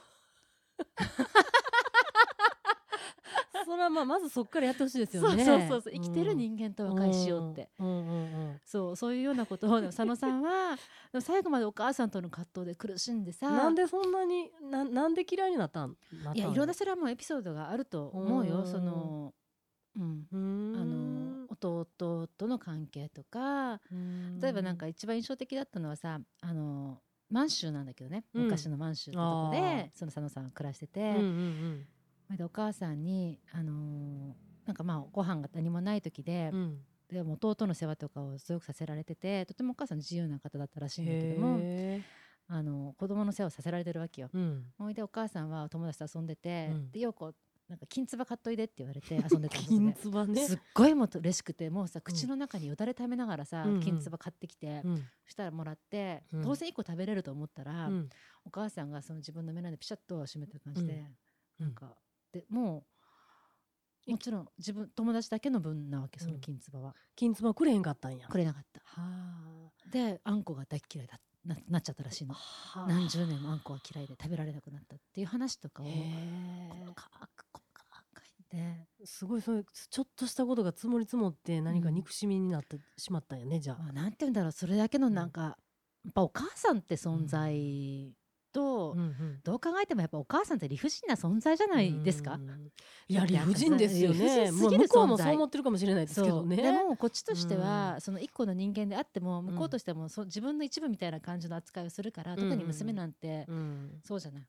[3.66, 5.44] それはまあまずそっからやってほしいですよね。
[5.44, 5.92] そうそうそう。
[5.92, 8.60] 生きてる人間と和解しようって、うんうんうんうん。
[8.64, 10.76] そうそういうようなことを佐野さんは
[11.20, 13.50] 最後までお母さんとの葛藤で苦しんでさ。
[13.50, 15.96] なんでそんなにななんで嫌いになったん
[16.34, 18.60] いやいろんなそれはもうエピソードがあると思うよ。
[18.60, 18.66] うん。
[18.66, 19.34] その、
[19.96, 20.76] うん、うーん。
[20.80, 23.80] あの弟との関係とか。
[24.40, 28.44] 例えばなんか一番印象的だったのはさあの満州なんだけどね、うん。
[28.44, 31.86] 昔の満州ってとこあでその佐野さんが暮らしてて、うんうんうん
[32.34, 36.78] でお母さんに、あのーなんかまあご飯が何もない時で,、うん。
[37.08, 42.02] でも弟の世話とかをすごくさせられててとてもお母さん自由な方だったらしいんだけども、へ
[42.48, 44.28] あの子供の世話をさせられてるわけよ。
[44.34, 44.64] ーうん。
[44.76, 46.90] ほいでお母さんは友達と遊んでて、うん。
[46.90, 47.32] でようこ
[47.68, 49.94] なんか金唾買っといでって言われて 遊んでたんです金ね。
[49.94, 50.46] つばね。
[50.46, 53.80] すっごいもう嬉しくてもうさ口の中によだれためながらさ、うんうん。
[53.80, 54.96] 金唾買ってきて、うん。
[54.96, 56.42] そしたらもらって、うん。
[56.42, 58.08] 当然1個食べれると思ったら、うん。
[58.44, 61.06] お母さんがその自分の目の前でピシャッと閉めてる感じで、
[61.60, 61.66] うん。
[61.66, 61.96] なんか
[62.40, 62.84] でも
[64.06, 66.40] うもちろん自分友達だけの分なわけそのうん。
[66.40, 68.28] 金唾は、金つばくれへんかったんや。
[68.28, 68.80] くれなかった。
[68.84, 72.34] はであんこが大っ嫌いだななっちゃったらしいの。
[72.36, 72.86] あ。
[72.88, 75.90] 何十年もあんこが嫌いで食べられなくなったっていう話とかをへ
[76.68, 77.02] 細か
[77.34, 78.56] く細かく書いて。
[79.02, 83.82] ーすごいそういうちょっとしたことが積もり積もって何か憎しみになってしまったんやねじゃあ。
[83.82, 85.58] まあ、なんて言うんだろうそれだけのなんか、
[86.04, 88.14] やっぱお母さんって存在
[88.56, 89.40] と、うんうん。
[89.44, 92.34] どう考えてもやっぱお母さんって理不尽な存在じゃないですか？
[92.34, 92.38] う。
[92.38, 92.72] ん。
[93.08, 94.50] いや理不尽ですよね。
[94.50, 96.56] もう向こうもそう思ってるかもしれないですけどね。
[96.56, 98.00] でもこっちとしては、うん。
[98.00, 99.46] その一個の人間であってもん。
[99.46, 104.00] 向こうとしてもそ自分の一部みたいな感じの扱いをするから、特に娘なんて、うん。
[104.02, 104.46] そうじゃない、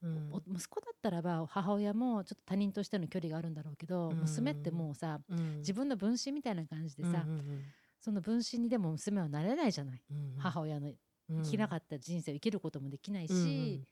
[0.47, 4.17] 息子だったらば母親もちょっと他人としての距離があるんだろうけど、うん。
[4.19, 5.57] 娘ってもうさうん。
[5.59, 7.25] 自分の分身みたいな感じでさ、
[7.99, 10.87] その分身にでも娘はなれないじゃない、うん母親の
[11.29, 11.43] うん。
[11.43, 13.83] 生きなかった人生を生きることもできないし、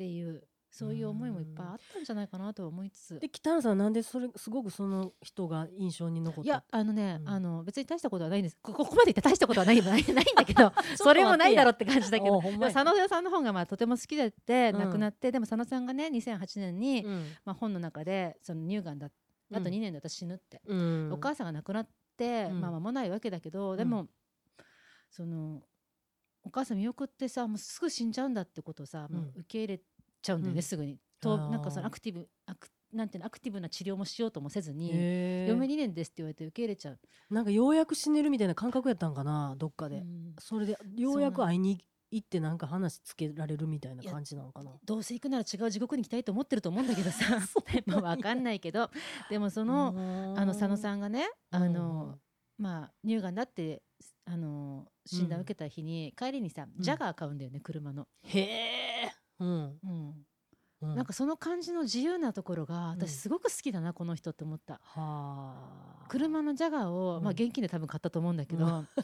[0.00, 3.18] っていうそういう思いもいっぱいあったんじゃないかなとは思いつつ。
[3.18, 6.46] で北原さんなんでそれすごくその人が印象に残った？
[6.46, 7.28] いやあのね、うん。
[7.28, 8.56] あの別に大したことはないんです。
[8.62, 12.40] こ ここまで言って大したことはないない ないんだけどそれもないだろうって感じだけど。
[12.40, 14.80] 佐野さんの本がまあとても好きでってうん。
[14.80, 17.32] 亡くなって、でも佐野さんがね2008年に、うん。
[17.44, 19.10] まあ、本の中でその乳がんだ
[19.52, 21.12] あと2年で私死ぬって、うん。
[21.12, 22.60] お母さんが亡くなって、うん。
[22.60, 24.08] まあ間もないわけだけどでも、
[25.10, 25.62] その
[26.42, 29.80] お母さん見送ってさもうすぐ死んじゃうんだってことをさ、もう受け入れ
[30.22, 30.98] ちゃうんだよね、うんすぐに。
[31.20, 36.98] となんかそのアクティブアクなんていうのアクティブな治療もしようともせずに、嫁2年ですって言われて受け入れちゃう。
[37.30, 40.34] なんかようやく死ねるみたいな感覚やったんかなどっかで、うん。
[40.38, 44.72] それでようやく会いに行ってなんか話つけられるみたいな感じなのかな。
[44.84, 47.38] どうせ行くなら違う地獄に行きたいと思ってると思うんだけどさ。
[47.86, 48.90] まあ分かんないけど。
[49.28, 52.18] でもそのあの佐野さんんがねあの、
[52.58, 53.82] まあ乳がんだって
[54.24, 59.78] あの診断を受けた日に、帰りにさジャガー買うんだよね車の、へえ、うん。
[59.82, 60.26] うん。
[60.82, 64.74] うん、なんかその感じの自由なところが私すごく好きだな、この人って思った。
[64.74, 64.80] は
[66.04, 66.06] あ。
[66.08, 67.24] 車のジャガーを、うん。
[67.24, 68.88] まあ現金で多分買ったと思うんだけど、うん。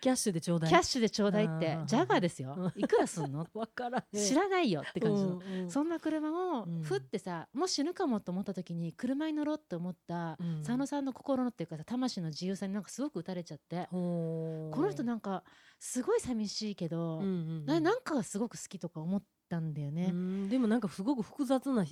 [0.00, 0.70] キャッシュでちょうだい。
[0.70, 1.86] キャッシュでちょうだいってうん。
[1.86, 2.54] ジャガーですよ。
[2.56, 2.72] うん。
[2.76, 3.46] いくらすんの？
[3.54, 6.82] わから知らないよって感じの、うんうんそんな車をうん。
[6.82, 10.58] ふってさ、もう死ぬかもと思った時に車に乗ろうって思ったうん。
[10.58, 15.42] 佐野さんの心のっていうかさ魂の自由さになんかすごく打たれちゃって、この人なんか
[15.78, 20.10] すごい寂しいけど、うんうんうんななんかがすごく好きとか思ったんだよね。
[20.12, 21.84] うんでもなんかすごく複雑な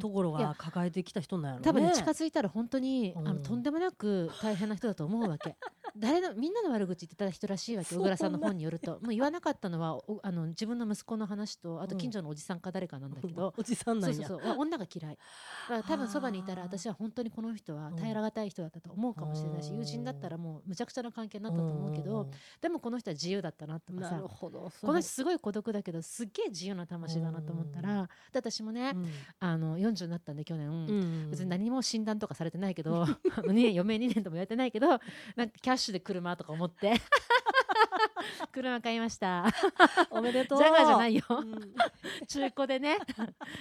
[0.00, 1.64] ところが抱えてきた人なんやろね。
[1.64, 3.24] 多分ね近づいたら本当に、あうん。
[3.26, 5.56] のとんでもなく大変な人だと思うわけ。
[5.96, 8.92] 誰のみんなの悪口言ってた人らしいわけそう小倉さんの本によると。
[9.00, 14.26] もう言わなかったのはおあの自分の息子の話とあと近所のおじさんか誰かなんだけど、 おじさんなそんや。
[14.26, 14.50] うそうそう。
[14.50, 15.16] わ女が嫌い。
[15.16, 15.18] だ
[15.68, 17.96] から多分そばにいたらはあ私は本当にこの人はうん。
[17.96, 19.78] 耐えらがたい人だったと思うかもしれないし、うん。
[19.78, 24.10] 友人だったらもうむちゃくちゃな関係になったと思うけど、でもこの人は自由だったなとかさ。
[24.12, 29.08] なるほどこの人すごい孤独だけどすっげえ自由な魂だなと思ったら、で私もね、うん。
[29.40, 31.30] あの40になったんで去年、うん。
[31.30, 33.02] 別に何も診断とかされてないけど
[33.44, 36.94] 2年余命2年とも言われてないけどなんかキャッシュで車とか思って
[38.52, 39.46] 車買いました。
[40.10, 40.58] おめでとう。
[40.58, 41.22] ジャガーじゃないよ。
[41.28, 41.74] うん。
[42.26, 42.98] 中古でね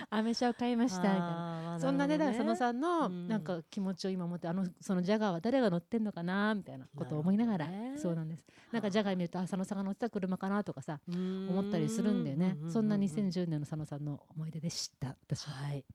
[0.10, 1.02] アメ車を買いました。
[1.02, 1.78] みたいな。
[1.80, 3.28] そんなねだから佐野さんのうん。
[3.28, 7.68] なんか気持ちを今持ってあのそのジャガーは誰が乗ってんのかなみたいなことを思いながら
[7.98, 8.46] そうなんです。
[8.72, 11.48] なんかジャガー見るとあ佐野さんが乗ってた車かなとかさうん。
[11.50, 12.58] 思ったりするんだよね。
[12.70, 15.16] そんな2010年の佐野さんの思い出でした。
[15.26, 15.54] 私は。
[15.54, 15.86] はい。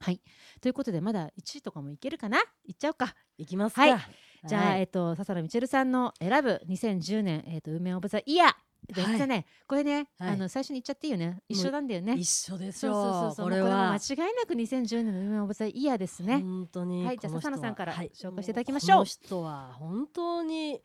[0.00, 0.20] はい。
[0.60, 2.38] ということでまだ1位とかもいけるかな？
[2.64, 3.14] いっちゃおうか。
[3.38, 3.82] いきますか。
[3.82, 4.00] はい
[4.46, 8.48] じゃあ、はいえっと笹野みちるさんの選ぶ2010年えっと梅オブザイヤー。
[8.92, 11.40] はね、これね、はいあの最初に言っちゃっていいよね。
[11.48, 12.16] 一緒なんだよね。
[12.18, 13.46] 一緒ですそうよそうそうそう。
[13.46, 16.40] これは間違いなく2010年の梅オブザイヤーですね。
[16.40, 20.82] 本当にはいじゃあ笹野さんからはい紹介していただきましょうこの人は本当に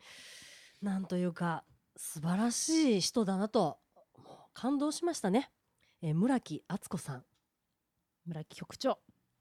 [0.80, 3.76] なんというか素晴らしい人だなと
[4.54, 5.50] 感動しましたね、
[6.00, 7.24] えー村木敦子さん
[8.24, 8.98] 村木局長。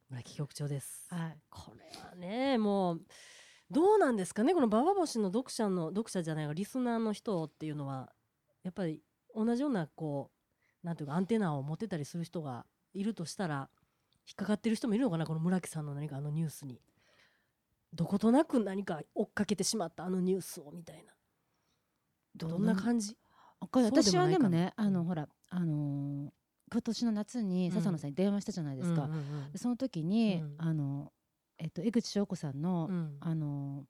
[0.10, 1.38] 村木局長ですはい。
[1.50, 3.02] これはねもう
[3.72, 4.54] どうなんですかね？
[4.54, 8.10] このババ星の読者の読者じゃないがリスナーの人っていうのは
[8.64, 9.02] やっぱり
[9.36, 10.32] 同じようなこ
[10.84, 13.70] うなんていうかアンテナを持ってたりする人がいるとしたら
[14.28, 15.26] 引っかかってる人もいるのかな？
[15.26, 16.80] この村木さんの何かあのニュースに。
[17.92, 21.14] どことなく何か追っかけてしまったあのニュースをみたいな。
[22.36, 23.18] どんな感じ？
[23.72, 25.06] これ私はでもね、あのうん。
[25.06, 26.30] ほらあのー
[26.72, 29.06] 今年の夏にうん笹野さんに電話したじゃないですか。
[29.06, 30.56] うんうんでその時に、うん。
[30.60, 31.12] あの
[31.60, 32.96] えっと江口翔子さんの、うん。
[32.96, 33.86] うんあの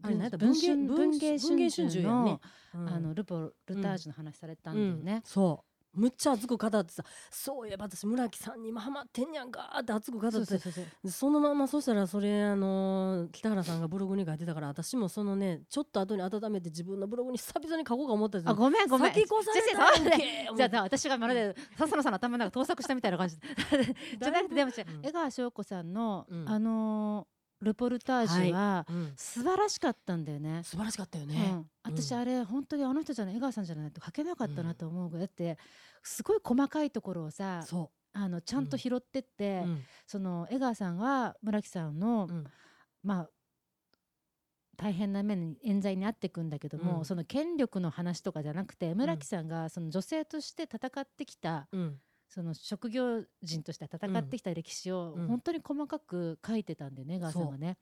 [0.00, 2.40] 文芸文芸春秋の、
[2.74, 2.88] うん。
[2.88, 4.88] あのルポルタージュの話されたんだうん。
[4.90, 5.22] よね。
[5.24, 5.67] そう
[5.98, 19.12] むっちゃ熱く語ってさそういえば私村木さんに今ハマってんやんかって熱く語ってそのままそしたらそれあのー北原さんがブログに書いてたから私もそのねちょっと後に温めて自分のブログに久々に書こうか思ったあごめんごめん。
[19.12, 20.10] 先越された。
[20.10, 23.36] やんけじゃあじゃあ私がまるで笹野さんの頭の中盗作したみたいな感じ。
[23.40, 23.46] で
[24.20, 26.48] じゃなくてでも江川翔子さんの、うん。
[26.48, 29.12] あのールポルタージュはうん。
[29.16, 30.62] 素晴らしかったんだよね。
[30.64, 32.20] 素晴らしかったようねん、私うん。
[32.20, 35.58] あれ本当にあの人じゃない江川さんじゃないと書けなかったなと思うだって
[36.02, 39.82] すごい細かいところをさそあのちゃんと拾ってっうて、うん。
[40.06, 42.44] その江川さんは村木さんの、うん。
[43.02, 43.30] まあ
[44.76, 47.04] 大変な面に冤罪に遭っていくんだけども、うん。
[47.04, 55.26] その権力の話とかじゃなくて村木さんがその女性として戦ってきた、うんその職業人として戦ってきた歴史をうん。
[55.28, 57.78] 本当に細かく書いてたんだよね、江川さんがね。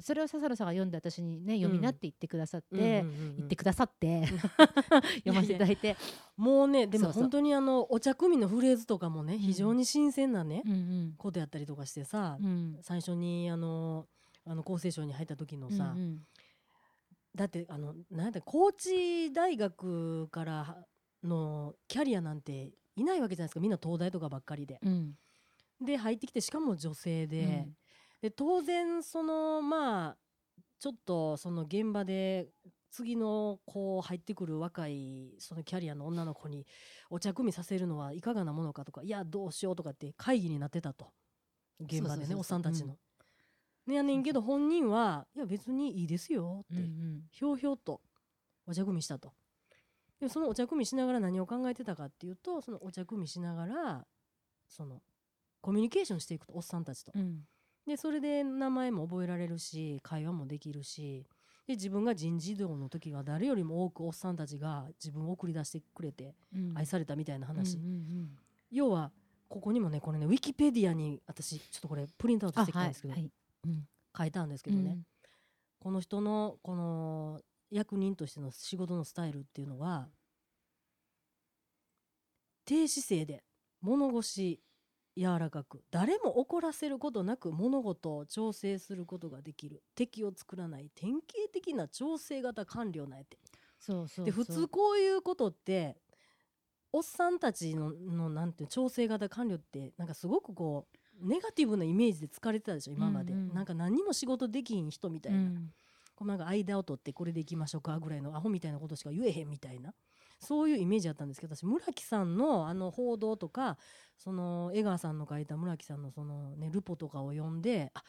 [0.00, 3.36] それを笹野さんが読んで私にね読みなって言ってくださって、うんうんうんうん。
[3.36, 4.26] 言ってくださって
[5.24, 5.96] 読ませていただいて。
[6.36, 11.14] もうねでも本当にあのお茶組のフレーズとかもね非常に新鮮なねうんうん。
[11.16, 12.78] ことやったりとかしてさうん。
[12.82, 14.06] 最初にあの
[14.44, 16.26] あの厚生省に入った時のさ、うんうん。
[17.34, 20.86] だってあのなんやった高知大学から
[21.22, 23.60] のキャリアなんていないわけじゃないですか。
[23.60, 24.78] みんな東大とかばっかりで。
[24.82, 25.14] うん。
[25.80, 27.76] で入ってきてしかも女性で,、うん。
[28.20, 30.16] で当然そのまあ
[30.78, 32.48] ちょっとその現場で
[32.90, 36.66] 次のこう入ってくる若いそのキャリアの女の子に
[37.08, 41.12] お茶組みさせるのはいかがなものかとかいやどうしようとかって会議になってたと
[41.80, 42.86] 現場でねおっさんたちの。
[42.86, 42.98] うん。
[43.86, 47.22] ねやねんけど本人はいや別にいいですよって、うんうん。
[47.30, 48.00] ひょうひょうと
[48.66, 49.32] お茶組みしたと。
[50.20, 54.06] でそのお茶組みしながら何を考えてたかっていうとそのお茶組みしながら
[54.68, 55.00] その
[55.60, 57.12] コミュニケーションしていくとおっさんたちと。
[57.14, 57.40] うん
[57.86, 61.26] でそれで名前も覚えられるし会話もできるし
[61.66, 66.72] で自分が人事異動の時は誰よりも多くおっさんたちが自分を送り出してくれてうん。
[66.76, 68.30] 愛されたみたいな話、うんうんうん
[68.70, 69.10] 要は
[69.48, 73.32] ここにもねこれねウィキペディアに私ちょっとこれプリントアウトしてきたんですけど、あはいはい。
[73.66, 73.88] うん。
[74.16, 74.98] 書いたんですけどね、
[75.80, 80.08] この人のこの役人としての仕事のスタイルっていうのは
[82.64, 83.44] 低姿勢で
[83.80, 84.60] 物腰
[85.16, 93.38] 柔らかく誰も怒らせることなく物事を調整することができる敵を作らない典型的な調整型官僚なんやって。
[93.78, 95.96] そうそうで普通こういうことって
[96.92, 100.86] おっさんたちののなんて調整型官僚ってなんかすごくこ
[101.22, 103.54] うネガティブなイメージで疲れてたでしょ今まで、うんうん。
[103.54, 105.72] なんか何にも仕事できひん人みたいな、うん
[106.20, 109.94] こうなんか間を取ってこれでいきましょうかぐらいのアホみたいなことしか言えへんみたいな。
[110.38, 113.78] そういうイメージだったんですけど私村木さんのあの報道とか
[114.16, 118.02] その江川さんの書いた村木さんのそのねルポとかを読んであ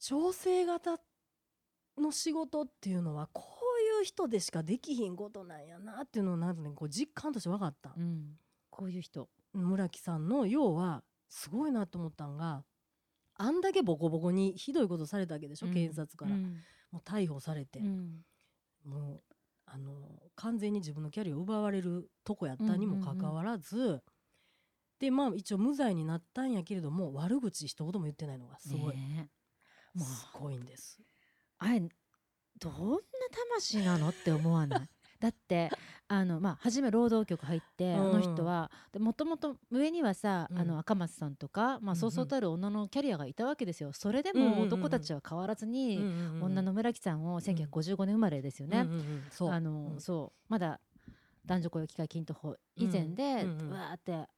[0.00, 0.98] 調整型
[1.98, 8.36] の仕事っていうのはこういう人でしかできひんことなんやなっていうのをなんとねこう実感として分かった、うん。
[8.68, 9.28] こういう人。
[9.52, 12.64] 村木さんの要はすごいなと思ったんが
[13.34, 15.74] あんだけボコボコにひどいことされたわけでしょ、うん。
[15.74, 16.56] 検察から、うん
[16.90, 18.24] もう逮捕されて、うん。
[18.84, 19.22] もう
[19.66, 19.92] あの
[20.34, 24.02] 完全に自分のキャリアを奪われるとこやったにもかかわらず、
[24.98, 29.30] でまあ一応無罪になったんやけれども悪口一言も言ってないのがすごい、ね
[29.94, 29.98] え。
[29.98, 31.00] もうすごいんです。
[31.58, 31.80] あれ
[32.58, 32.98] どんな
[33.48, 34.88] 魂なのって思わない？
[35.20, 35.70] だって
[36.12, 38.00] あの、まあ、初め労働局入って、うん。
[38.00, 40.58] あの人はもともと上にはさ、うん。
[40.58, 41.96] あの赤松さんとか、まあ、うんうん。
[41.96, 43.92] そうそうたる女のキャリアがいたわけですよ。
[43.92, 44.58] それでうんうんうん。
[44.58, 45.98] も男たちは変わらずに、
[46.42, 48.88] 女の村木さんを1955年生まれですよね。
[50.48, 50.80] まだ
[51.46, 53.70] 男女雇用機会均等法以前で、うんうんうん。
[53.70, 54.28] わーって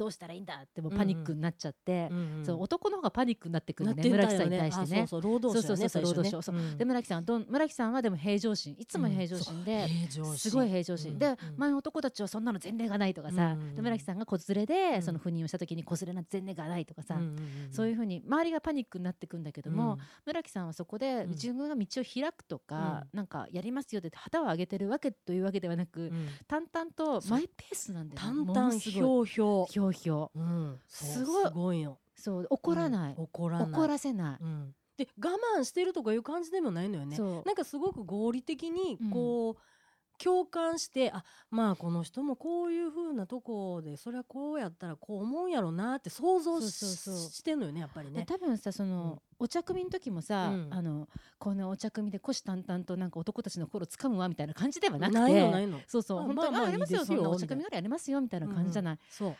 [0.00, 2.46] どうしたらいいんだってもうパニックになっちゃって、うんうん。
[2.46, 5.02] そう男の方がパニックになってくるねってたよ村木さんに対してね。
[5.02, 5.06] あ。
[5.06, 6.56] そうそう労働者よねそうそうそう労働者そう。
[6.56, 6.78] うん。
[6.78, 8.74] で村木さんはどん村木さんはでも平常心。
[8.78, 10.38] いつも平常心で、平常心。
[10.38, 11.36] すごい平常心、で、うんうん。
[11.58, 13.76] 前男たちはそんなの前例がないとかさ、うんうんうん。
[13.76, 15.02] で村木さんが子連れで、うん。
[15.02, 17.68] その不妊をした時に子連れな前例がないとかさ、うんうんうん。
[17.70, 21.28] そういうふうに周りがパニックになってくんだけども、村木さんはそこでうん。
[21.32, 26.06] 自分が道を開くとか、なんかやりますよって旗を上げてるわけというわけではなく、うん。
[26.06, 28.44] うん淡々とマイペースなんだよね。
[28.54, 30.80] 淡々ひょうひょうひょううん。
[30.86, 31.80] すごい。
[31.80, 31.98] よ。
[32.16, 33.22] うそう怒らない、うん。
[33.24, 33.68] 怒らない。
[33.70, 34.74] 怒らせない、うん。
[34.96, 37.16] で我慢してるとかいう感じでもないのよね。
[37.46, 39.10] なんかすごく合理的にうん。
[39.10, 39.62] こう、
[40.22, 47.30] 共感してあまあこの人もこういう風なとこでそれはこうやったらこう思うんやろうなって想像しそうそうそう。
[47.30, 48.26] してんのよねやっぱりね。
[48.28, 50.68] 多分さその、お茶組の時もさ、うん。
[50.70, 55.18] あのこのお茶組で虎視眈々となんか男たちの心掴むわみたいな感じではなくて。
[55.18, 55.80] ないのないの。
[55.86, 56.20] そうそう。
[56.20, 57.00] あ本当に、まあまありますよ。
[57.00, 57.16] いいですよ。
[57.16, 59.36] そんなお茶組ぐらいやりますよみたいな感じじゃない、そう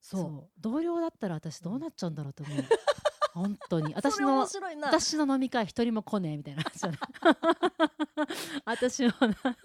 [0.00, 0.60] そう。
[0.60, 2.58] 同僚だったら私どうなっちゃうんだろうと思う。
[3.32, 3.94] 本当に。
[3.94, 4.46] 私の。
[4.82, 7.00] 私の飲み会一人も来ねえみたいな感じじゃない。
[8.64, 9.56] 私もな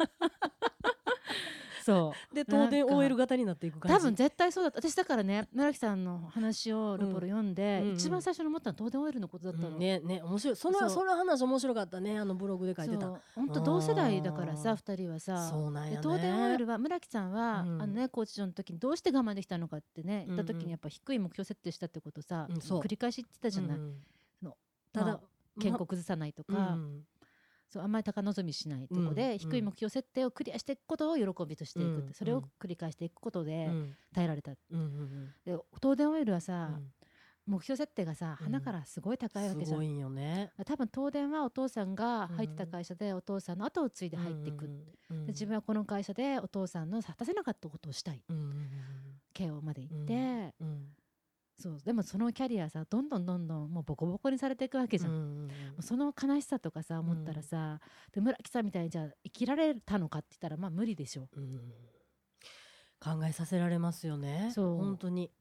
[1.85, 2.35] そう。
[2.35, 3.95] で東電 OL 型になっていく感じ。
[3.95, 4.79] 多分絶対そうだった。
[4.79, 7.93] 私だからね村木さんの話をルポル読んで、うんうん。
[7.93, 9.79] 一番最初に思ったのは東電オイルのことだったの、うん。
[9.79, 10.55] ねね面白い。
[10.55, 13.13] そのその話面白かったねあのブログで書いてた。
[13.35, 15.47] 本当同世代だからさうん二人はさ。
[15.47, 15.95] そうなんやね。
[15.97, 17.81] で東電オイルは村木さんは、うん。
[17.83, 23.77] あのねコーチの時にどうして我慢できたのかってね言った時にやっぱ低い目標設定したってことさ、繰り返し言ってたじゃない、
[24.91, 25.19] ただまあ
[25.61, 27.05] 健康崩さないとか、うん
[27.75, 33.95] そうあんまり高望みしないとこで、うん低い目標設定をクリアしていくことを喜びとしていくって、うんそれを繰り返していくことでうん。
[34.13, 36.93] 耐えられた、うんうんで東電オイルはうさ、ん。
[37.45, 38.45] 目標設定がさうん。
[38.45, 40.51] 花からすごい高いわけじゃん、すごいんよね。
[40.65, 48.23] 多分東電はお父さんが入ってた会社でお父さんの後を継いで入っていく、うん自分はこの会社でお父さんの果たせなかったことをしたい。
[48.29, 48.69] うんうん
[49.33, 50.87] 慶応まで行うんって、うんうん
[51.57, 55.49] そうでもそのキャリアさどんどんどんどんもうボコボコにされていくわけじゃん、もうんうんうん。
[55.79, 57.79] うその悲しさとかさ思ったらさ、
[58.11, 61.29] で村木さんみたいにじゃあ生きられたのかって言ったらまあ無理でしょ。
[61.35, 61.73] うん。
[62.99, 64.51] 考えさせられますよね。
[64.53, 64.77] そう。
[64.77, 65.31] 本当に。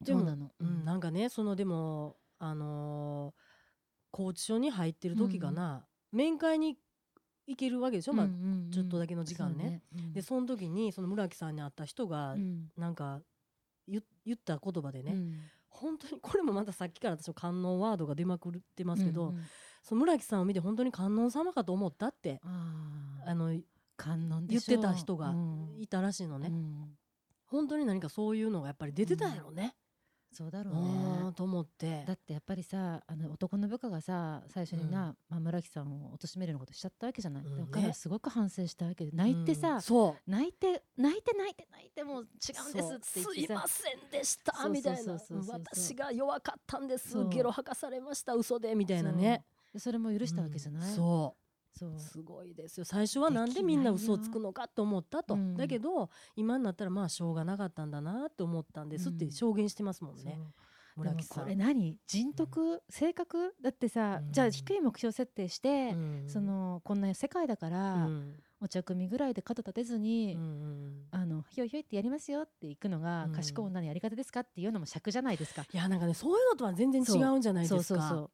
[0.00, 3.48] でもそうなの、うん、なんかねそのでもあのー
[4.10, 6.78] 拘置所に入ってる時かな、面会に
[7.46, 9.82] 行けるわけでしょ、まあうんうんうんちょっとだけの時間ね。
[9.92, 10.12] そううん。
[10.14, 12.70] でその時にその村木さんに会った人がうん。
[12.76, 13.20] なんか
[13.86, 15.40] 言言った言葉でね、うん
[15.70, 19.44] 本当にこれもまたさっきから私も観音ワードが出まくってますけど、うんうん。
[19.82, 23.56] その村木さんを見て本当に観音様かと思ったってあの
[23.96, 25.76] 観音で言ってた人がうん。
[25.78, 26.98] いたらしいのね、うん。
[27.46, 29.74] 本当に何かそういうのがやっぱり出てたんやろね、
[30.30, 30.76] そうだろうう
[31.24, 31.28] ね。
[31.30, 37.94] ん、と思ってだってやっぱりさあの男の部下がさ最初にな、まあ、村木さんを貶めるようなことしちゃったわけじゃない、うんでも彼はね。
[37.94, 40.30] すごく反省したわけで泣いてさ、うんそう。
[40.30, 45.18] 泣いて泣いて泣いて泣いてもう違うんですってすいませんでしたみたいな。
[45.48, 47.16] 私が弱かったんです。
[47.28, 48.34] ゲロ吐かされました。
[48.34, 49.44] 嘘でみたいなね。
[49.72, 51.37] でそれも許したわけじゃない、うんそう
[51.98, 52.84] すごいですよ。
[52.84, 55.56] 最初はなんでみんな嘘をつくのかと思ったと、うん。
[55.56, 59.32] だけど今になったらまあしょうがなかったんだなって思ったんですってうん。
[59.32, 60.46] 証言してますもんね、でも
[60.96, 61.44] 村木さん。
[61.44, 61.96] これ何？
[62.06, 63.54] 人徳、性格？
[63.62, 66.24] だってさ、うんじゃあ低い目標設定して、うん。
[66.26, 68.34] そのこんな世界だから、うん。
[68.60, 73.32] お茶組ぐらいで肩立てずに、うんうんあのひょいひょいってやりますよって行くのがうん。
[73.32, 75.64] 賢い女のやり方ですかっていうのも尺じゃないですか。
[75.72, 77.82] いやなんかねそういうのとは全然違うんじゃないですか。
[77.82, 78.30] そうそうそう。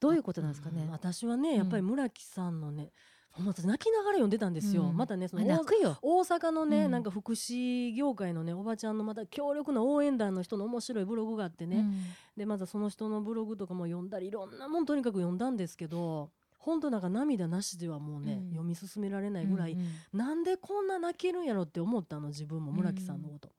[0.00, 0.82] どういうことなんですかね？
[0.84, 2.90] うん私はねやっぱり村木さんのね、
[3.36, 4.96] 私泣きながら読んでたんですよ、うん。
[4.96, 5.46] またねそあの。
[5.46, 6.90] 大阪のね、うん。
[6.90, 12.02] なんか福祉業界のねおばちゃんのまた強力な応援団の人の面白いブログがあってね、うん。
[12.36, 18.48] でまたその人のブログとかも読んだりいろんなもんとにかく読んだんですけど本当なんか涙なしではもうね、うん。
[18.50, 23.50] 読み進められないぐらい、うんうんなんでこんな泣けるんやろって思ったの自分も村木さんのこと、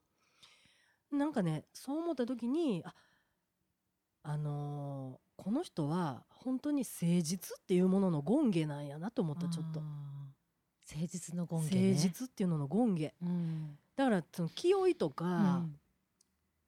[1.16, 2.94] なんかねそう思った時にあ
[4.24, 9.82] あのーこの人は本当に誠実っていうものの権下なんやなと思ったちょっと。
[10.88, 11.98] 誠実の権誠限ね。
[11.98, 13.78] 実っていうのの権下うん。
[13.96, 15.30] だからその清いとか、う
[15.64, 15.80] ん。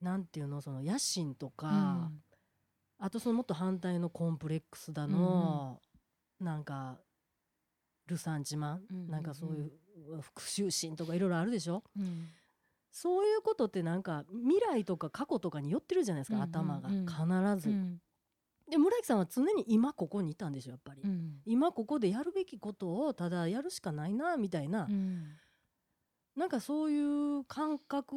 [0.00, 2.22] なんていうのその野心とか、うん。
[2.98, 5.78] あとそのもっと反対のコンプレックスだの、
[6.40, 6.98] なんか
[8.08, 9.10] ルサンチマン、うんうんうん。
[9.12, 9.70] なんかそういう
[10.20, 11.84] 復讐心とかいろいろあるでしょ？
[11.96, 12.28] うん。
[12.90, 16.50] そういうことってなんか未来とか過去とかに寄ってるじゃないですか、うんうん。
[16.50, 16.88] 頭が。
[16.88, 17.06] うん。
[17.56, 18.00] 必ず、うん
[18.74, 21.34] で村木さんは常に今ここにいたんでしょやっぱり、うん。
[21.46, 25.36] 今ここでやるべきことをただやるしかないなみたいな、うん。
[26.34, 26.98] なんかそうい
[27.38, 28.16] う感覚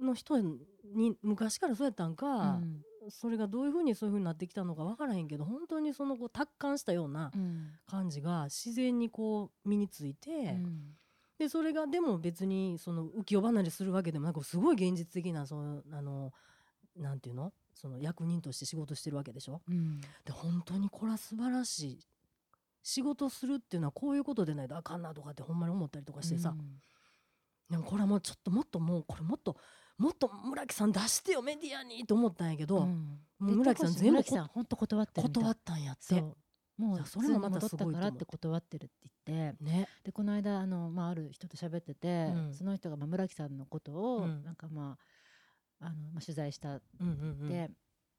[0.00, 2.30] の人に昔からそうやったんか、う
[2.60, 2.82] ん。
[3.10, 7.72] それがどういうふうにそういうふうになってきたのか分からへんけど本当にそのこう達観したようなうん。
[7.86, 10.96] 感じが自然にこう身について、うん。
[11.38, 16.32] でそれがでも別にその浮世離れするわけでもなくすごい現実的なそのあの
[16.96, 17.52] なんていうの？
[17.76, 19.60] その役人として仕事してるわけでしょ？
[19.68, 20.00] うん。
[20.00, 22.00] で本当にこれは素晴らしい
[22.82, 26.80] 仕事するっていうのはこういうことでないとあかんなとかってほんまに思ったりとかしてさ、うん。
[27.70, 29.56] でもこれはもうちょっともっともうこれもっと
[29.98, 33.18] もっと村木さん出してよメディアにと思ったんやけど、うん。
[33.38, 36.22] もうで村木さん全部本当断って断ったんやって。
[36.78, 38.24] もうそれもまた普通に戻ったからって。
[38.26, 38.94] 断ってるって
[39.26, 39.64] 言って。
[39.64, 39.88] ね。
[40.04, 42.54] でこの間あの、まあ、ある人と喋ってて、うん。
[42.54, 44.44] その人が、まあ、村木さんのことを、うん。
[44.44, 45.04] なんかまあ
[45.80, 47.14] あの、まあ、取材したうんうんう
[47.50, 47.50] ん。
[47.54, 47.70] で、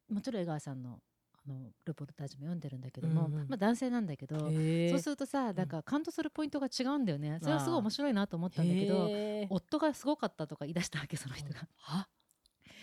[0.10, 1.02] もちろん江川さんの
[1.46, 3.50] あのレポータージも読んでるんだけども、うんうん。
[3.50, 4.54] まあ、男性なんだけど、
[4.86, 7.40] そうするとさなんか感動するポイントが違うんだよね。
[7.42, 9.12] それはすごい面白いなと思ったんだけど
[9.50, 11.70] 夫がすごかったとか言い出したわけその人が。
[11.78, 12.08] は？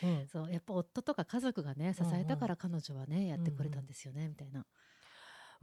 [0.02, 0.30] うん。
[0.32, 4.66] そうやっぱ夫とか家族がね支えたから彼女はね、やってくれたんですよね、みたいな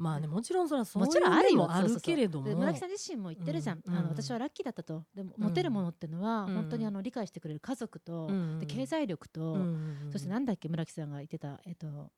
[0.02, 1.60] まあねもちろんそれはそういうもちろんあるよ。
[1.60, 2.48] 面もあるけれども。
[2.48, 5.06] で村木さん自身も言ってるじゃん、あの私はラッキーだったと。
[5.14, 5.44] でもうん。
[5.44, 6.56] 持てるものってのはうん。
[6.56, 8.30] 本当にあの理解してくれる家族と、
[8.68, 9.58] 経済力と、
[10.12, 12.12] そしてなんだっけ村木さんが言ってたえっと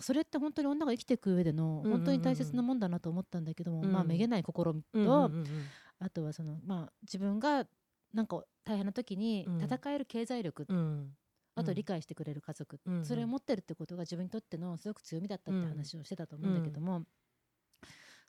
[0.00, 3.92] それって本当に女が生きていく上での本当に大切なもんだなと思ったんだけども、うん。
[3.92, 5.46] まあめげない心と、うんうんうんうん。
[6.00, 7.66] あとはそのまあ自分が
[8.12, 9.62] なんか大変な時にうん。
[9.62, 11.10] 戦える経済力、うん
[11.56, 17.04] あと理解してくれる家族、うんそれを持ってるってことが自分にとってのすごく強みだったって話をしてたと思うんだけども、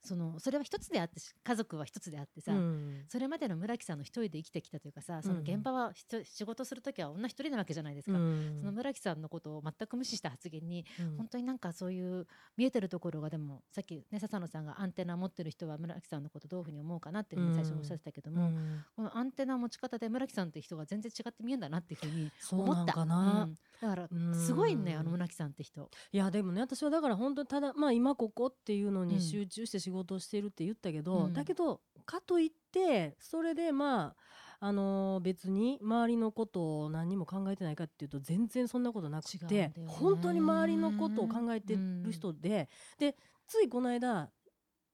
[0.08, 3.05] そのそれは一つであってし家族は一つであってさ、うん。
[3.10, 8.58] それまでの村木さんの一人で生きてきたというかさその現場はひと仕事する時は女一人なわけじゃないですか、うん。
[8.60, 11.18] その村木さんのことを全く無視した発言にうん。
[11.18, 18.84] 本当になんかそういう見えてるところがでもさっきね笹野さんがアンテナ持ってる人は村木さんのことどういうふうに思うかなっていうふうに最初おっしゃってたけども、うん。
[18.95, 22.86] このアンテナ持ち方で村木さんって人が全然違って見えんだなっていうふうにそう思った。
[22.86, 24.36] なんかな、うんだからうん。
[24.36, 25.89] すごいねあの村木さんって人。
[26.11, 29.07] いやでもね私はだから本当にただまあ今ここっていうのうん。
[29.07, 31.34] に集中して仕事をしてるって言ったけど、うん。
[31.34, 34.15] だけどかといってそれでまあ
[34.59, 42.67] あのー別に周りのことを何にも考えてないかっていうと全然そんなことなくて、本当に周りのことを考えてる人で、
[42.97, 43.15] で
[43.45, 44.32] ついこの間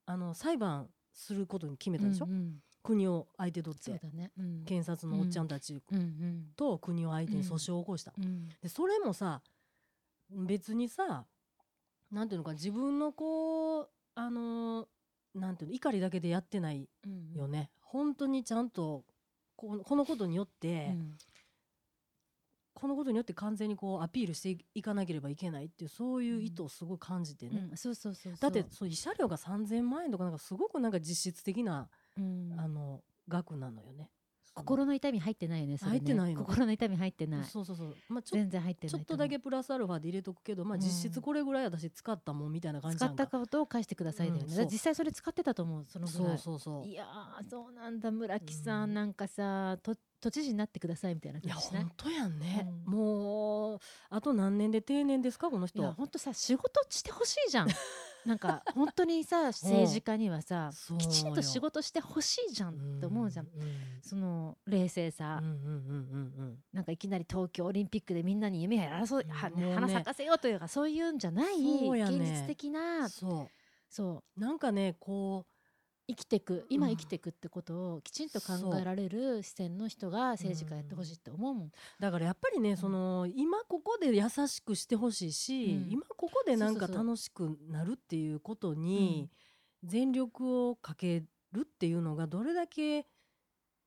[0.05, 2.53] あの裁判することに決めたでしょ、うんうん
[2.83, 4.31] 国を相手取ってね。
[4.37, 4.63] うん。
[4.65, 5.97] 検察のおっちゃんたちうん。
[5.97, 8.13] うんと国を相手に訴訟を起こした。
[8.17, 8.49] うん。
[8.61, 9.41] でそれもさ
[10.29, 11.25] 別にさ
[12.11, 14.87] なんていうのか自分のこうあのー
[15.35, 17.33] なんていうの怒りだけでやってないうん。
[17.33, 19.03] よね、本当にちゃんと
[19.55, 21.17] このこのことによって、うん。
[22.75, 27.77] このことによって完全にこうアピールしていかなければいけないっていうそういう意図をすごい感じてね、うん。
[27.77, 28.51] そうそうそうそう。
[28.51, 32.55] だってそう慰謝料が3,000万円とかなんかすごくなんか実質的な、うん。
[32.57, 34.09] あの額なのよね。
[34.55, 35.79] 心の痛み入ってないよねね。
[35.81, 36.43] 入ってないの。
[36.45, 37.43] 心の痛み入ってない。
[37.45, 43.13] そうそうそう、まあ、ちょ全然入ってないちょっとだけプラスアルファで入れとくけど、まあ、実質これぐらい私使ったもんみたいな感じ使っな。
[43.15, 44.65] んかたことを返してくださいだよね、うん。
[44.69, 46.37] 実際それ使ってたと思うそのぐそうらい。
[46.37, 48.93] そうそういやーそうなんだ村木さん、うん。
[48.93, 51.83] なんかさと都知事になってくださいみたいないや感じしない？
[51.85, 52.93] 本当やんね、うん。
[52.93, 53.79] もう
[54.11, 57.67] あと何年で定年ですかこのい人や本当さ仕事してほしいじゃん
[58.25, 63.49] なんか本当にさ政治家にはさそうきちんとよ仕事してほしいじゃんって思うじゃん、ん
[64.01, 73.49] その冷静さ、うんうんうんうんうんなんかいきなり東京オリンピックでみんなに夢やらそう、はね花咲かせようというかそういうんじゃない、ね現実的なそ
[73.89, 74.39] そう。
[74.39, 75.45] うなんかねこ
[76.15, 76.91] 生きてく今うん。
[76.95, 81.67] 生きてくってことをきちんと考えられる視線の人が政治家やってほしいって思うもん。
[81.67, 85.91] うだからやっぱりねその今ここで優しくしてほしいし、うん。
[85.91, 89.29] 今ここでなんか楽しくなるっていうことに
[89.83, 93.05] 全力をかけるっていうのがどれだけ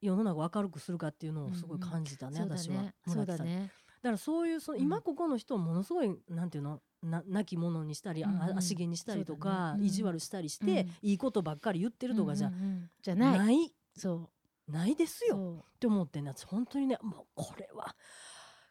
[0.00, 2.82] 世の中を明るくするかっていうのをすごい感じたね、そうだ私は。
[2.82, 2.94] ね。
[3.06, 3.70] そうだね。
[4.02, 6.80] だからそういうそのうん今ここの人をものすごいなんていうの？
[7.06, 8.58] な亡き者にしたり、あうんうん。
[8.58, 9.80] 足毛にしたりとか、だね。
[9.80, 9.86] うん。
[9.86, 11.08] 意地悪したりして、うん。
[11.08, 13.54] いいことばっかり言ってるとかじゃうんうんうんじゃな,、ない。
[13.56, 14.30] いそ
[14.68, 14.72] う。
[14.72, 15.64] ないですよ。
[15.76, 17.94] って思ってね私本当にねもうこれは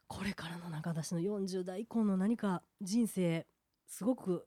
[0.07, 3.47] これからのなんか私の40代以降の何か人生
[3.87, 4.45] すごく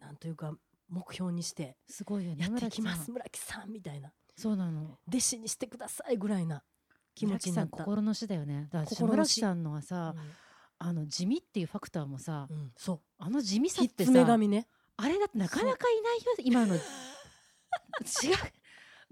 [0.00, 0.54] なんというか
[0.88, 2.44] 目標にしてすごいよね。
[2.44, 4.12] やっていきます村木さんみたいな。
[4.36, 4.98] そうなの。
[5.08, 6.62] 弟子にしてくださいぐらいな
[7.14, 7.78] 気持ちになんった。
[7.78, 8.68] 心の師だよね。
[8.70, 10.14] だから村木さんのはさ、
[10.82, 13.00] あの地味っていうファクターもさ、うんうん、そう。
[13.18, 14.66] あの地味さってさ、ね。
[14.96, 16.34] あれだってなかなかいないよ。
[16.42, 16.80] 今の 違う。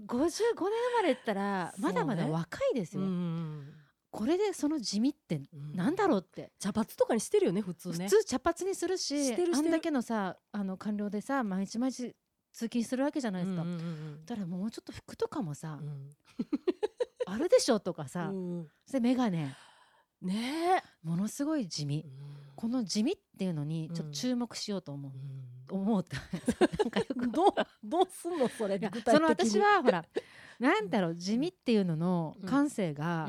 [0.06, 0.62] 55年生
[0.96, 3.02] まれったらまだまだ若いですよ。
[3.02, 3.74] うんうん
[4.10, 5.76] これでその地味ってうん。
[5.76, 6.50] なんだろうって。
[6.58, 8.08] 茶髪とかにしてるよね普通ね。
[8.08, 12.16] 普通茶髪にするしあんだけのさあの官僚でさ毎日毎日
[12.52, 16.10] 通勤するわけじゃないですか、うんうんうんだからもうちょっと服とかもさ、うん。
[17.26, 19.46] あるでしょとかさ、うんそれ眼鏡
[20.22, 22.04] ねものすごい地味。
[22.06, 22.10] え、
[22.56, 25.12] この地味っていうのにちょっうんと注目しようと思う、
[25.72, 25.80] うん。
[25.80, 26.16] 思うって
[26.82, 27.28] なんかよく。
[27.28, 27.52] どう
[27.84, 28.48] どうすんの？
[28.48, 29.12] それ具体的に。
[29.14, 30.04] その私はほら
[30.58, 33.28] なんだろう地味っていうのの感性が、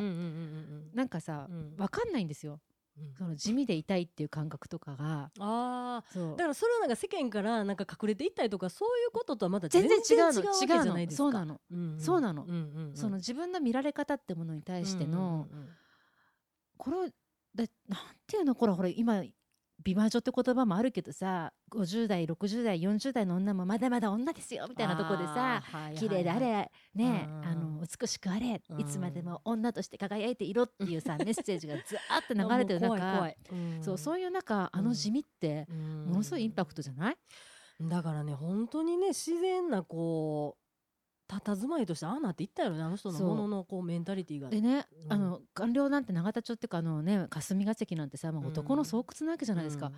[0.93, 1.75] なんかさ、うん。
[1.77, 2.59] わかんないんですよ。
[2.97, 3.13] うん。
[3.13, 5.31] その地味でいたいっていう感覚とかが。
[5.39, 10.51] あだからそれはなんか世間からなんか隠れていったりとかそういうこととはまた全全然然違うの。
[10.51, 11.23] 違うじゃないですか。
[11.23, 12.43] そうなの、うんうんそうなの。
[12.43, 12.95] うんうんうん。
[12.95, 15.69] その自分の見られ方ってものに対しての、うんうんうん
[16.79, 18.55] これをだなんていうの？
[18.55, 19.21] これほら今
[19.83, 25.63] 美魔女って言葉もあるけどさ50代60代40代の女もまだまだ女ですよみたいなところでさ
[25.95, 27.45] 綺麗であれねうん。
[27.45, 28.79] あの美しくあれうん。
[28.81, 33.33] いつまでも女として輝いていろっていうさメッセージがずーって流れてる中
[33.81, 36.05] そうそういう中あの地味ってうん。
[36.07, 37.17] ものすごいインパクトじゃない？
[37.81, 40.58] だからね本当にね自然なこう
[41.29, 44.49] 佇まいとしてああなっていったよねあの人のもののこうメンタリティが。
[44.49, 45.13] でねうん。
[45.13, 49.91] あの官僚なんて永田町っていうかあのね霞が関なんてさもう男の巣窟なわけじゃないですか。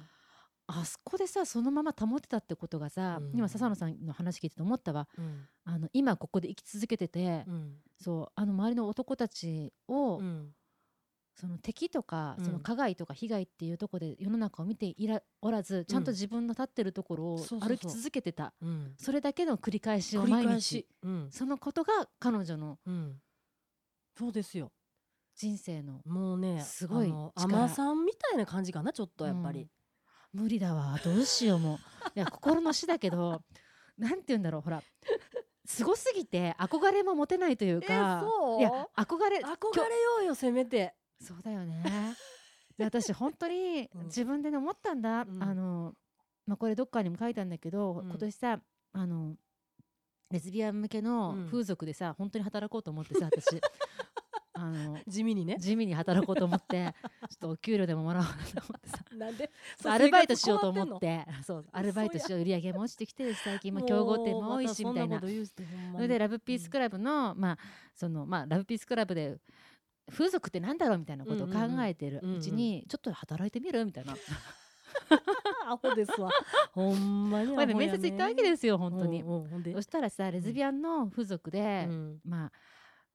[0.68, 3.32] あそこでさそのまま保ってたってことがさ、うん。
[3.34, 5.08] 今笹野さんの話聞いてて思ったわ。
[5.18, 5.48] うん。
[5.64, 7.76] あの今ここで生き続けてて、うん。
[7.98, 10.54] そうあの周りの男たちを、うん
[11.42, 12.46] その敵とか、うん。
[12.46, 18.54] その加害とか被害っていうところで世の中を見ていらおらずちゃんと自分の立ってるところを歩き続けてた。
[18.62, 18.94] うん。
[18.98, 20.86] それだけの繰り返しを繰毎日。
[21.32, 23.16] そのことが彼女のうん。
[24.16, 24.72] そうですよ。
[25.36, 29.68] 人生のもうねすごい甘さんみたいな感じかなちょっとやっぱり、
[30.34, 31.76] 無理だわどうしようも。
[31.76, 31.78] う
[32.16, 33.42] いや心の死だけど
[33.98, 34.84] なんて言うんだろうほら。
[35.66, 38.28] すごすぎて憧れも持てないというか。
[38.60, 41.84] いや憧れ憧れようよせめてそうだよね。
[42.78, 44.06] で私本当に うん。
[44.06, 45.44] 自分でね思ったんだ、うん。
[45.44, 45.94] あの、
[46.48, 48.10] まあ、これどっかにも書いたんだけど、うん。
[48.10, 48.60] 今年さ
[48.94, 49.36] あの
[50.32, 51.46] レズビアン向けのうん。
[51.48, 53.46] 風俗でさ、本当に働こうと思ってさ私。
[54.54, 55.58] あの地味にね。
[55.60, 56.94] 地味に働こうと思って
[57.30, 58.98] ちょっとお給料でももらおうかなと思ってさ。
[59.14, 59.50] なんで？
[59.86, 62.42] アルバイトしようと思っ生てそうアルバイトしよう。
[62.42, 65.20] 売り上げも落ちてきて最近も競合店も多いしみたいな。
[65.20, 67.58] それでラブピースクラブの、まあ
[67.96, 69.40] そのまあラブピースクラブで
[70.12, 74.16] 風俗ってなんだろうみたいなことを考えてるうちに、ちょっと働いてみるみたいな。
[75.68, 76.30] アホですわ。
[76.74, 79.24] ほんまにね面接行ったわけですよ本当に。
[79.74, 82.20] そしたらさレズビアンの風俗で、うん。
[82.26, 82.52] まあ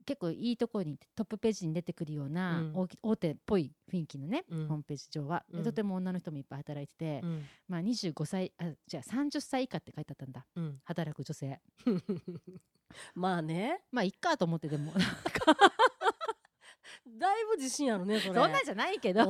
[0.05, 2.72] 結構いいところにトップページに出てくるような、うん。
[2.74, 4.68] 大き大手っぽい雰囲気のね、うん。
[4.68, 5.64] ホームページ上は、でうん。
[5.64, 7.42] とても女の人もいっぱい働いてて、うん。
[7.68, 10.47] まあ25歳あじゃあ30歳以下って書いてあったんだ。
[10.55, 10.80] うん。
[10.84, 11.61] 働く女性。
[13.14, 13.80] まあね。
[13.90, 14.92] まあいっかと思ってでも
[17.07, 18.34] だいぶ自信あるねそれ。
[18.34, 19.24] そんなんじゃないけど。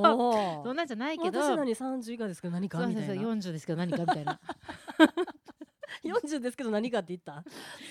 [0.64, 1.40] そんなんじゃないけど。
[1.40, 4.40] 私何30以下ですけど何かそうそうそうみたいな40ですけど何かみたいな
[6.04, 7.42] 40ですけど何かって言った？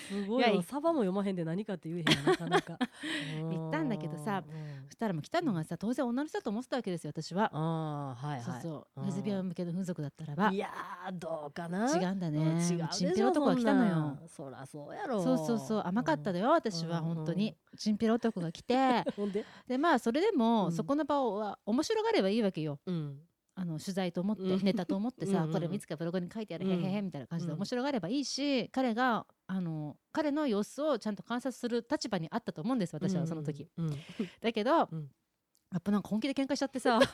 [0.08, 0.44] すごい。
[0.44, 2.78] いやわサバも読まへんで何かって言えへんよなかなか。
[3.50, 10.50] 言ったんだけどさうんそしたらもう来たのがさ当然女の人だと思ってたわけですよ私は、ああはいそうはいそうレズビアン向けの風俗だったらば。
[10.50, 11.86] いやーどうかな。
[11.96, 12.38] 違うんだね。
[12.38, 14.18] うん違うチンピラ男が来たのよ。
[14.26, 15.22] そらそうやろ。
[15.22, 15.82] そうそうそう。
[15.84, 17.00] 甘かっただよ私は。
[17.00, 17.56] うん本当に。
[17.76, 19.04] チンピラ男が来て。
[19.32, 19.44] で？
[19.66, 20.72] でまあそれでも、うん。
[20.72, 22.78] そこの場をは面白がればいいわけよ。
[22.86, 23.20] うん
[23.58, 24.62] あの取材と思って、うん。
[24.62, 26.72] ネタと思ってさ、うんうんこれいつかブログに書いてある、うん。
[26.72, 27.58] へへへみたいな感じでうん。
[27.58, 33.66] 面白がればいいし、彼があの彼の様子をちゃんと観察する立場にあったと思うんです私はその時、
[34.42, 35.10] だけど、うん。
[35.72, 37.00] やっぱなんか本気で喧嘩しちゃってさ。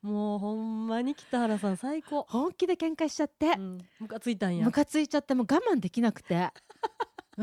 [0.00, 2.24] もうほんまに北原さん最高。
[2.28, 3.78] 本気で喧嘩しちゃって、うん。
[4.00, 4.64] ムカついたんや。
[4.64, 6.50] ムカついちゃってもう我慢できなくて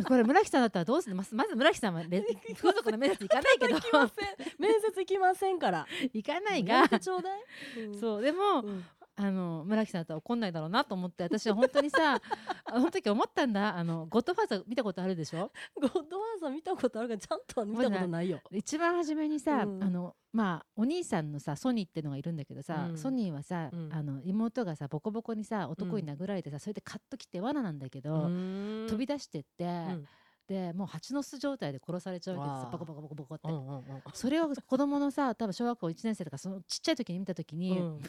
[0.07, 2.23] これ村木さんだったらどうするまずまず村木さんはレ
[2.55, 3.75] 風俗の面接行かないけど。
[4.59, 5.87] 面接行きませんから。
[6.13, 7.41] 行かないやがうだい、
[7.85, 7.99] うん。
[7.99, 8.85] そうでも、うん
[9.21, 12.21] あの村木さんだったら怒んないだろうなと思って私は本当にさ
[12.65, 13.75] あの時思ったんだ。
[13.75, 15.51] あのゴッドファーザー見たことあるでしょ？
[15.75, 18.39] ゴッドワーザー見たことあるからちゃんとは見たことないよ。
[18.51, 19.83] 一番初めにさ、うん。
[19.83, 22.97] あのまあお兄さんのさソニーってのがいるんだけどさ、うん。
[22.97, 23.93] ソニーはさ、うん。
[23.93, 30.07] あの妹がさボコボコにさ男に殴られてさ、それでカッときて罠なんだけど、飛飛び出してって、ん。
[30.47, 38.01] でもう蜂の巣状態で殺されちゃうわけですコボコボコボコって、うんうんうんそれを子供のさ多分小学校1年生とかそのちっちゃい時に見た時に、うん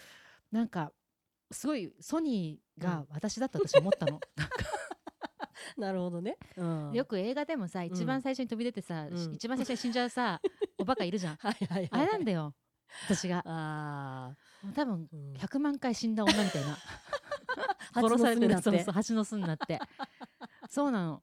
[0.50, 0.92] なんか
[1.50, 4.20] すごいソニーが私だったと私思ったの、
[5.76, 6.36] なるほどね。
[6.56, 6.92] うん。
[6.92, 9.34] よく映画でもさ一番最初に飛び出てさ、うん。
[9.34, 10.40] 一番最初に死んじゃうさ
[10.78, 11.36] おバカいるじゃん。
[11.36, 11.88] はいはいはい。
[11.90, 12.54] あれなんだよ。
[13.06, 13.42] 私が。
[13.46, 14.36] あ
[14.74, 15.16] 多分あ。
[15.16, 15.32] うん。
[15.34, 16.78] 100万回死んだ女みたいな。
[17.94, 19.80] 殺されてるそうそう蜂の巣になって。
[20.68, 21.22] そうなの。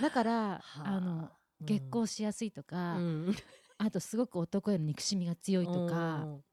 [0.00, 1.00] だからはあ。
[1.00, 1.30] の
[1.60, 3.36] 月光しやすいとか、うん。
[3.78, 6.44] あとすごく男への憎しみが強いとか、うん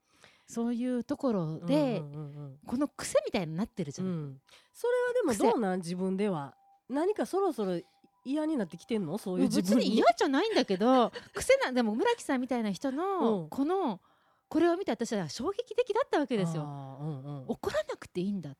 [0.48, 4.42] そういうところで、うんうんうんこの癖みたいになってるじゃん、うん。
[4.72, 4.94] それ
[5.30, 6.56] はでもどうなん自分では？
[6.90, 7.80] 何かそろそろ
[8.24, 9.18] 嫌になってきてんの？
[9.18, 13.50] そういう自分別に嫌じゃないんだけど 癖なでも村木さんみたいな人の、うん。
[13.50, 14.00] この
[14.48, 16.64] これを見て私は衝撃的だったわけですよ。
[16.64, 16.66] う
[17.06, 17.46] んうん。
[17.48, 18.56] 怒らなくていいんだ。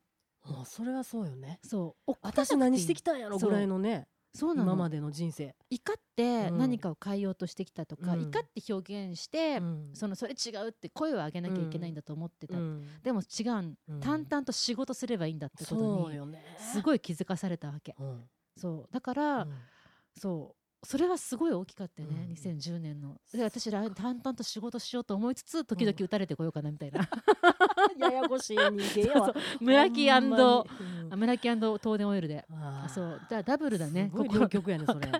[0.46, 1.60] あそれはそうよね。
[1.62, 4.72] そう私何してきたんやろぐらいのねそうなの。
[4.72, 6.58] 今までの人生、怒ってうん。
[6.58, 8.22] 何かを変えようとしてきたとか、うん。
[8.22, 9.90] 怒って表現して、うん。
[9.94, 13.02] そのそれ違うって声を上げなきゃいけないんだと思ってた、うん。
[13.02, 14.00] でも違う、うん。
[14.00, 16.20] 淡々と仕事すればいいんだってことに
[16.58, 17.94] すごい気づかされたわけ。
[17.98, 18.24] うん。
[18.56, 18.92] そう。
[18.92, 19.52] だから、うん。
[20.16, 22.32] そうそれはすごい大きかったよね、うん。
[22.34, 23.16] 2010年の。
[23.32, 27.00] で私ら淡々と仕事しようと思いつつ時々打たれてこようかなみたいな、
[27.98, 29.26] ややこしい人間やわ。
[29.32, 32.44] そうそう村木村木東電オイルで。
[32.50, 32.88] あー。
[32.88, 33.20] そう。
[33.28, 34.10] だダブルだね。
[34.12, 34.38] ここ。
[34.38, 35.08] 両極やねそれ。
[35.08, 35.12] ん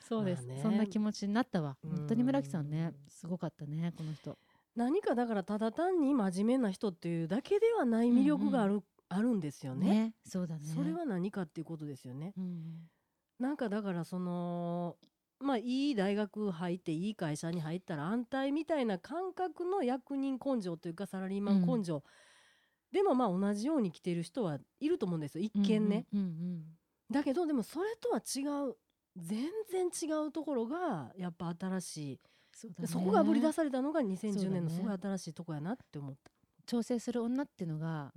[0.00, 0.62] そうです、まあね。
[0.62, 1.76] そんな気持ちになったわ。
[1.82, 1.90] うん。
[1.90, 4.38] 本当に村木さんねすごかったねこの人。
[4.76, 10.60] 何かだからただ単に真面目な人っていうだけではない魅力がある、あるんですよねそうだね。
[10.74, 12.32] それは何かっていうことですよね。
[12.36, 12.88] うん
[13.40, 14.96] なんかだからその
[15.40, 22.04] まあいい大学入っていい会社に入ったら安泰みたいな感覚の役人根性というかサラリーマン根性、
[22.92, 25.44] でもまあ同じように来てる人はいると思うんですよ。
[25.44, 26.64] 一見ね、うんうん
[27.10, 28.76] だけどでもそれとは違う
[29.16, 32.20] 全然違うところがやっぱ新しい。
[32.52, 32.74] そね。
[32.86, 34.50] そこがぶり出されたのがそう2010だね。
[34.50, 36.30] 年のすごい新しいとこやなって思った。
[36.66, 38.12] 調整する女っていうのが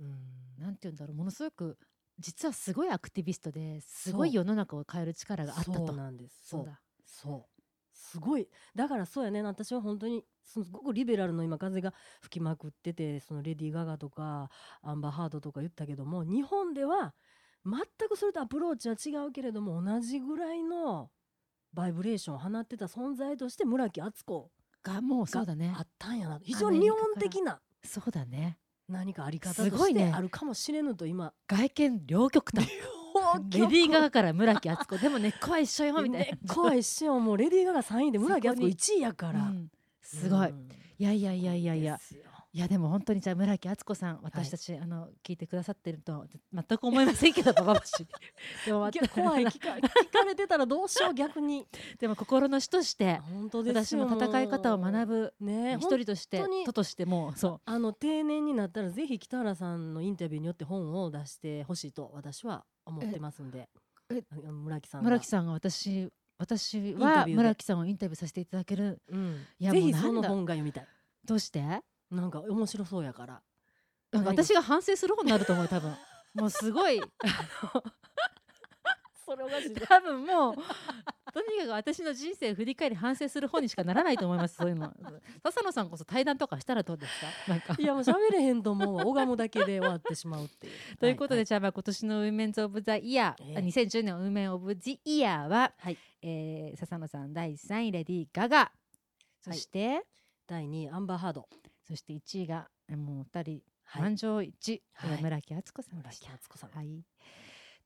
[0.58, 1.78] なんて言うんだろうものすごく
[2.18, 5.86] 実はすごいアクティビストですごい世の中を変える力があったと。
[5.86, 6.40] そうなんです。
[6.44, 6.64] そう。
[6.64, 6.80] だ。
[7.04, 7.62] そう。
[7.92, 8.48] すごい。
[8.74, 9.42] だからそうやね。
[9.42, 14.50] 私は本当にすごくリベラルの今風が吹きまくっててそのレディー・ガガとか
[14.82, 17.14] アンバー・ハードとか言ったけども日本では
[17.64, 21.10] 全くそれとアプローチは違うけれども同じぐらいの
[21.72, 24.50] バイブレーションを放ってた存在として村木敦子
[24.82, 25.74] がもうそうだね。
[25.76, 26.38] あったんやな。
[26.42, 27.60] 非常に日本的な。
[27.82, 28.58] そうだね
[28.88, 30.08] 何かあり方としすごいね。
[30.08, 31.32] てあるかもしれぬと今。
[31.46, 32.68] 外見両極端。
[33.50, 34.98] レディー・ガガから村木敦子。
[34.98, 37.18] でも根っこは一緒よみたいね怖いっしよ。
[37.20, 39.70] もうレディー・ガガ3位で村木敦子そこに1位やから、な、うん。
[40.02, 40.68] すごい、うん。
[40.98, 41.96] いやいやいやいやいや。
[41.96, 42.24] ですよ
[42.54, 48.06] いやでも本当にじゃあ村木敦子さん私たち、あの聞いてくださってるとは全く思いませんけどバババシ
[48.64, 49.44] でも怖い。
[49.46, 51.66] 聞か 聞かれてたらどうしよう逆に。
[51.98, 54.06] でも心の師として本当ですよ。
[54.06, 57.36] 私も戦い方を学ぶぶね一人として本当に人としてもう。
[57.36, 63.68] そあの定年になったらぜひ北原さんのインタビューによって本を出してほしいと私は思ってますんで。
[64.08, 65.10] 村木さうんが。
[65.10, 69.02] 村木さんが私私タは村木さんをインタビューさせていただける。
[69.08, 69.44] うん。
[69.58, 70.86] いやぜひその本が読みたい。
[71.24, 71.82] どうして？
[72.14, 73.42] なんか面白そうやから。
[74.12, 75.94] なんか私が反省する本になると思う多分。
[76.34, 77.00] もうすごい
[79.24, 80.54] それおかしい多分もう
[81.32, 84.92] とにかく私の人生を振り返り反省する本にしかならないと思いますそういうの。
[85.42, 87.12] 笹野さんこそ対談とかしたらどうです
[87.46, 87.52] か？
[87.52, 87.76] なんか。
[87.78, 88.96] いやもう喋れへんと思う。
[88.96, 90.72] わ拝むだけで終わってしまうっていう。
[90.98, 93.56] ということで、はじゃあまあ今年のウィメンズ・オブ・ザ・イヤー、ええ。
[93.56, 95.98] あ2010年ウィメン・オブ・ジ・イヤーは、はい。
[96.22, 98.70] えー笹野さん第3位レディー・ガガ。
[99.40, 100.04] そして、
[100.46, 101.48] 第2位アンバーハード
[101.86, 104.02] そして1位がえもう2人、はい。
[104.02, 105.22] 満場一致、えーはい。
[105.22, 106.32] 村木敦子さんで村木した。
[106.34, 107.04] 敦子さんはい。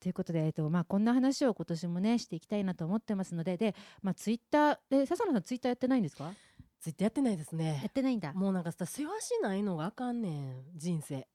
[0.00, 6.32] ということで、えっとまあ、こんな話を今年もねしていきたいなと思ってますのでで、まあ、ツイッターで笹野さんツイッターやってないんですか？
[6.80, 8.32] ツイッターやってないですやねってないんだ。
[8.32, 11.26] もうなんかさ世話しないのがあかんねん人生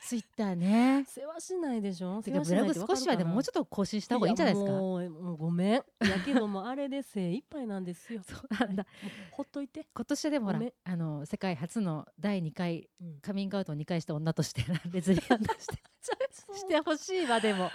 [0.00, 1.04] ツイッターね。
[1.08, 2.22] 世話しないでしょ？
[2.22, 4.72] てかブログ少しはでももうちょっと更新した方がいいんじゃないですか？
[4.72, 5.72] もうごめん。
[5.74, 5.82] や
[6.24, 8.22] けどもあれで精一杯なんですよ。
[8.26, 8.86] そうなんだ。
[9.30, 13.18] ほっといて、今年はでもほらあの世界初の第2回うん。
[13.20, 15.74] カミングアウトを2回した女としてレズリアンとして
[16.54, 17.70] してほしいわでも。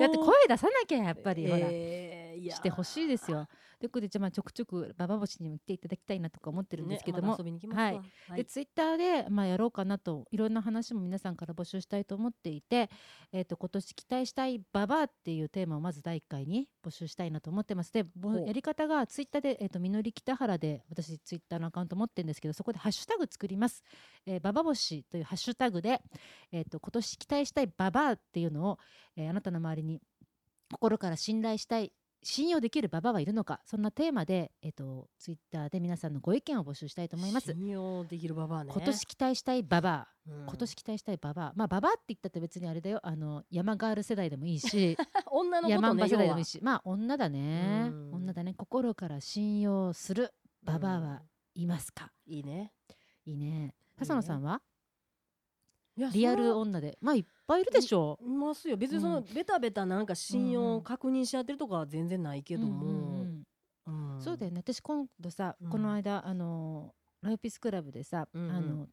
[0.00, 2.15] だって声出さなきゃやっぱりほら、えー
[2.50, 3.48] してほしいですよ。
[3.78, 7.94] ということでじゃあまあちょくちょくババ星にも来ていただきたいなとか思ってるんですけども、ねまはい。
[7.94, 8.02] は
[8.34, 8.36] い。
[8.36, 12.88] でツイッターでまあやろうかなといろんな話も皆さんから募集したいと思っていて、
[13.32, 17.92] えー、と今年期待したいババアっていうテーマをまず第1回に募集したいなと思ってます。
[17.92, 18.04] で
[18.46, 23.82] やり方がツイッターで、えー、とみのり北原で私ツイッターのアカウント持ってるんですけどそこでハッシュタグ作ります、
[24.24, 26.00] えー、ババ星というハッシュタグで、
[26.52, 28.78] えー、と今年期待したいババアっていうのを、
[29.16, 30.00] えーあなたの周りに
[30.70, 31.92] 心から信頼したい
[32.22, 37.52] 信用できるババアはいるのかそんなテーマで、えっとツイッターで皆さんのご意見を募集したいと思います。
[37.52, 38.72] 信用できるババアね。
[38.72, 40.46] 今年期待したいババア、うん。
[40.46, 43.00] 今年期待したいババアまあババアって言ったって別にあれだよ。
[43.02, 44.96] あの山ガール世代でもいいし。
[45.30, 46.60] 女の子とね要はい世代でもいし。
[46.62, 47.88] まあ女だね。
[47.90, 48.14] うん。
[48.14, 48.54] 女だね。
[48.54, 51.22] 心から信用するババアは
[51.54, 52.72] いますか、いいね。
[53.24, 53.74] いいね。
[53.98, 54.60] 笹野さんは？
[55.96, 56.98] リアル女で。
[57.00, 58.18] まあいっぱいいるでしょ。
[58.22, 58.76] いますよ。
[58.76, 59.34] 別にその、うん。
[59.34, 63.26] ベタベタなんか信用を確認し合ってるとかは全然ないけども、
[64.20, 64.60] そうだよね。
[64.60, 65.70] 私今度さ、うん。
[65.70, 68.50] この間あのライフピースクラブでさ、うんうん。
[68.50, 68.86] あの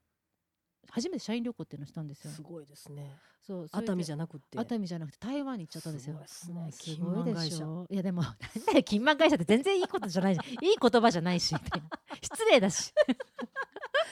[0.90, 2.32] 初めて社員旅行っていうのをしたんですよ。
[2.32, 3.16] すごいですね。
[3.42, 4.58] そう熱海じゃゃなくって。
[4.58, 6.18] 熱海じゃなくて台湾に行っちゃったんですよ。
[6.26, 6.96] すごいっすね。
[6.96, 7.88] すごいでし金ょ。
[7.90, 11.90] いやでもなんだよ金満会社って全然いいことじゃないじゃんいい言葉じゃないしみたいな。
[12.22, 12.94] 失礼だし。
[14.04, 14.06] い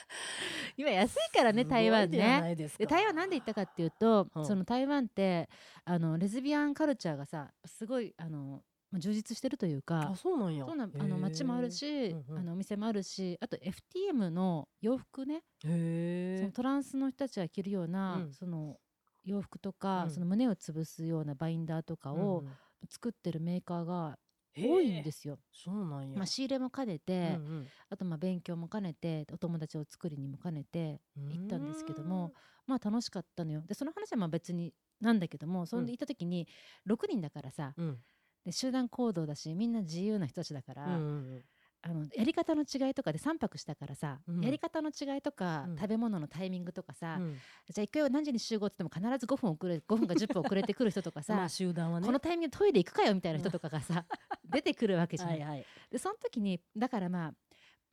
[0.78, 2.52] 今安いからね台湾ね。
[2.54, 4.42] いで台湾なんで行ったかっていうと、う。
[4.42, 5.50] んその台湾って
[5.86, 10.66] あのレズビアンカルチャーがさすごいあのまあ充実してるというかあそうなんや。
[10.66, 12.38] そうなあの街もあるし、うんうん。
[12.40, 16.38] あのお店もあるしあと FTM の洋服ね、へえ。
[16.40, 18.34] そのトランスの人たちが着るような、うん。
[18.34, 18.80] その
[19.24, 20.10] 洋服とか、うん。
[20.10, 22.44] その胸を潰すようなバインダーとかを
[22.90, 24.18] 作ってるメーカーが
[24.56, 25.40] 多いんですすよ。
[25.52, 26.20] そうなんや。
[26.20, 27.72] まあ、仕入れも兼ねて、うん。
[27.90, 31.32] あとまあ勉強も兼ねてお友達を作りにも兼ねてうん。
[31.32, 32.34] 行ったんですけども
[32.68, 33.64] まあ楽しかったのよ。
[33.66, 36.48] でその話はまあ別になんだけどもそんで行った時に
[36.86, 38.04] 6人だからさうん。
[38.46, 40.98] で集団行動だしみんな自由な人たちだから、うんう
[41.40, 41.46] ん
[41.84, 44.42] あのやり方の違いとかで3泊したからさ、うん。
[44.42, 45.76] やり方の違いとか、うん。
[45.76, 47.34] 食べ物のタイミングとかさ、うん。
[47.70, 52.06] じゃあ行くよ何時に集合って言っても必ず5分遅れ5分か10分遅れてくる人とかさ、 まあ集団はね。
[52.06, 54.06] このタイミングでトイレ行くかよみたいな人とかがさ、
[54.46, 55.40] 出てくるわけじゃない。
[55.40, 55.66] はいはい。
[55.90, 57.34] でその時にだからまあ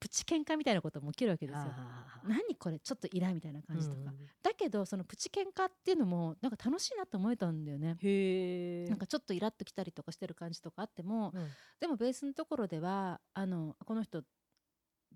[0.01, 1.63] プチ喧嘩みたいなことも起きるわけですよ。
[2.25, 7.97] 何これちょっとイラみたいな感じとか、うんうんだけどそのプチ喧嘩っていうのもなんか楽しいなと思えたんだよね。
[8.01, 11.49] へえなんかちょっとイラっときたりとかしてる感じとかあっても、うん。
[11.81, 14.23] でもベースのところではあのこの人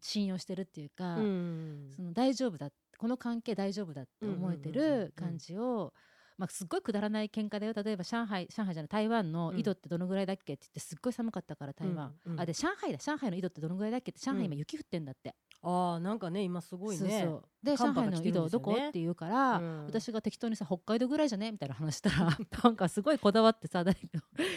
[0.01, 5.93] 信用してるっていうか、うんその大丈夫だこの関係大丈夫だって思えてうんうんうんうんる感じを、
[6.39, 7.73] まあ、すっごいくだらない喧嘩だよ。
[7.75, 9.59] 例えば上海上海じゃない台湾のうん。
[9.59, 12.99] 緯度ってどのぐらいだっけって言ってすっごい寒かったから台湾、うんうんあで上海だ。
[12.99, 17.23] 上海の緯度ってどのぐらいだっけって上海今雪降ってんだって、ああなんかね今すごいね。
[17.25, 19.85] そうで上海のが来てるんですよ緯度どこねって言うから、うん。
[19.87, 21.53] 私が適当にさ北海道ぐらいじゃね？
[21.53, 24.07] みたいな話したら なんかすごいこだわってさ誰か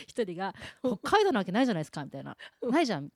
[0.08, 0.54] 一人が
[0.84, 2.36] 「北海道なわけないじゃないですか」みたいな
[2.72, 3.10] 「ないじゃん」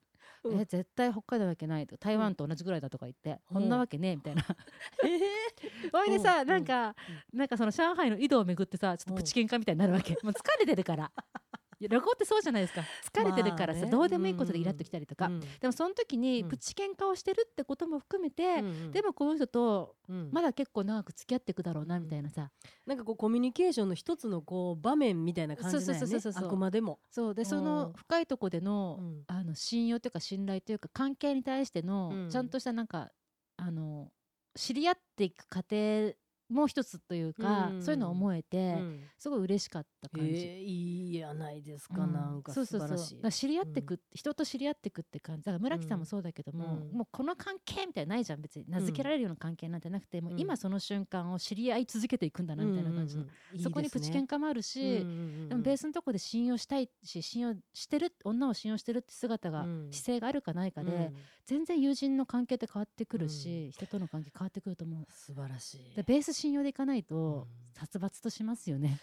[0.44, 0.60] うん。
[0.60, 1.96] え絶対北海道なわけないと。
[1.96, 3.60] 台湾と同じぐらいだとか言って、うん。
[3.60, 4.44] こんなわけねえみたいな。
[5.04, 5.20] ええ
[5.92, 6.48] ほいでさ、うん。
[6.48, 6.94] なんか、
[7.32, 11.10] なんかその上海の井戸をめぐってさちょっとプチ喧嘩みたいになるわけ、 もう疲れてるから
[11.88, 12.84] 旅行ってそうじゃないですか。
[13.12, 16.48] 疲れてるからさ、どうでもいいことでイラっときたりとか、うんでもその時にうん。
[16.48, 18.62] プチ喧嘩をしてるってことも含めて、
[18.92, 20.28] でもこの人とうん。
[20.32, 22.50] まだ結構長く付き合っていくだろうなみたいなさ、
[22.86, 26.18] なんかこうコミュニケーションの一つのこう場面みたいな感じだよね。
[26.34, 26.98] あくまでも。
[27.10, 27.34] そう。
[27.34, 27.46] でうん。
[27.46, 29.22] その深いとこでの,、うん。
[29.26, 32.30] あの信用というか信頼というか関係に対しての、うん。
[32.30, 33.10] ちゃんとしたなんか
[33.56, 34.10] あの
[34.54, 36.14] 知り合っていく過程
[36.50, 37.82] も一つというか、うん。
[37.82, 39.00] そういうのを思えて、うん。
[39.18, 40.30] すごい嬉しかった感じ。
[40.30, 42.12] ええいいやないですか、うん。
[42.12, 42.88] なんかそうそうそう。
[42.88, 43.14] 素晴らしい。
[43.16, 45.44] だから知り合ってく、人と知り合ってくって感じ。
[45.44, 46.96] だから村木さんもそうだけども、うん。
[46.98, 48.40] もうこの関係みたいなのないじゃん。
[48.40, 53.24] 別に名付けられるような関係なんてなくて、もううん今その瞬間を知り合い続けていくんだなみたいな感じの、
[53.62, 55.04] そこにプチ喧嘩もあるし、
[55.48, 59.92] でもベースのとこで信用したいし信用してる女を信用してるって姿が、うん。
[59.92, 61.16] 姿勢があるかないかで、うん。
[61.46, 65.06] 全然友人の関係って変わってくるし、人との関係変わってくると思う。
[65.10, 65.96] 素晴らしい。
[65.96, 67.44] でベース信用でいかないと、うん。
[67.72, 68.98] 殺伐としますよね。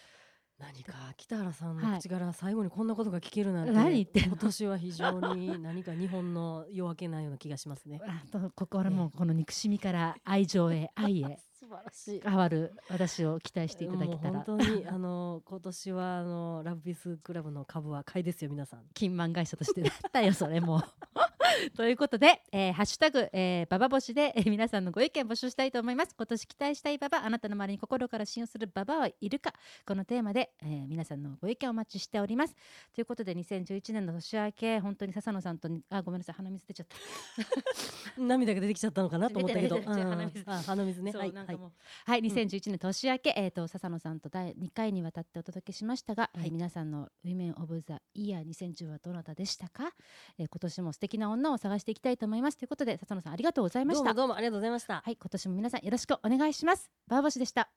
[0.58, 1.92] 何か北原さんはい。
[1.92, 8.00] の口から最後にこんなことが聞けるなんて、何言って今年は非常に何か日本の夜明けなような気がしますね。
[8.04, 12.20] あとここからもうこの憎しみから愛情へ 愛へ素晴らしい。
[12.20, 14.42] 変わる私を期待していただけたら。
[14.42, 18.82] 本当にあの今年はあのラブピースクラブの株は買いですよ皆さん。
[18.94, 19.82] 金満会社として。
[19.82, 20.82] だったよそれも
[21.76, 26.14] ということで、えーハッシュタグ、えーババ星で、えー皆さんのご意見募集したいと思います。
[26.16, 29.52] 今年期待したいババあなたの周りに心から信用するババはいるか。
[29.86, 32.54] このテーマで、えー皆さんのご意見をお待ちしております。
[32.94, 36.96] ということで2011年の年明け本当に笹野さんとあごめんなさい鼻水出ちゃった。
[38.22, 39.28] 涙が出てきちゃったのかな？
[39.30, 39.38] と。
[39.38, 39.58] 思った。
[39.60, 40.44] けど鼻水。
[40.46, 41.12] あ鼻水ね。
[41.12, 41.72] はいはいなんかもう。
[42.04, 46.40] はい、2011年年明け、えー、と笹野さんと第2回にわたってお届けしましたが、はい。
[46.40, 49.92] はい皆さんの「Women of the Year 2010」はどなたでしたか、
[50.38, 52.58] えー今年も素敵な女を探していきたいと思います。
[52.58, 55.02] ということで笹野さんありがとうございまどうしたもどうもありがとうございました。
[55.04, 56.90] はい今年も皆さんよろしくお願いします。
[57.08, 57.70] バーバシでした。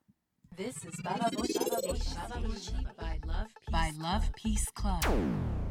[0.55, 2.19] This is Baba Bushi Station
[3.72, 5.70] by Love Peace Club.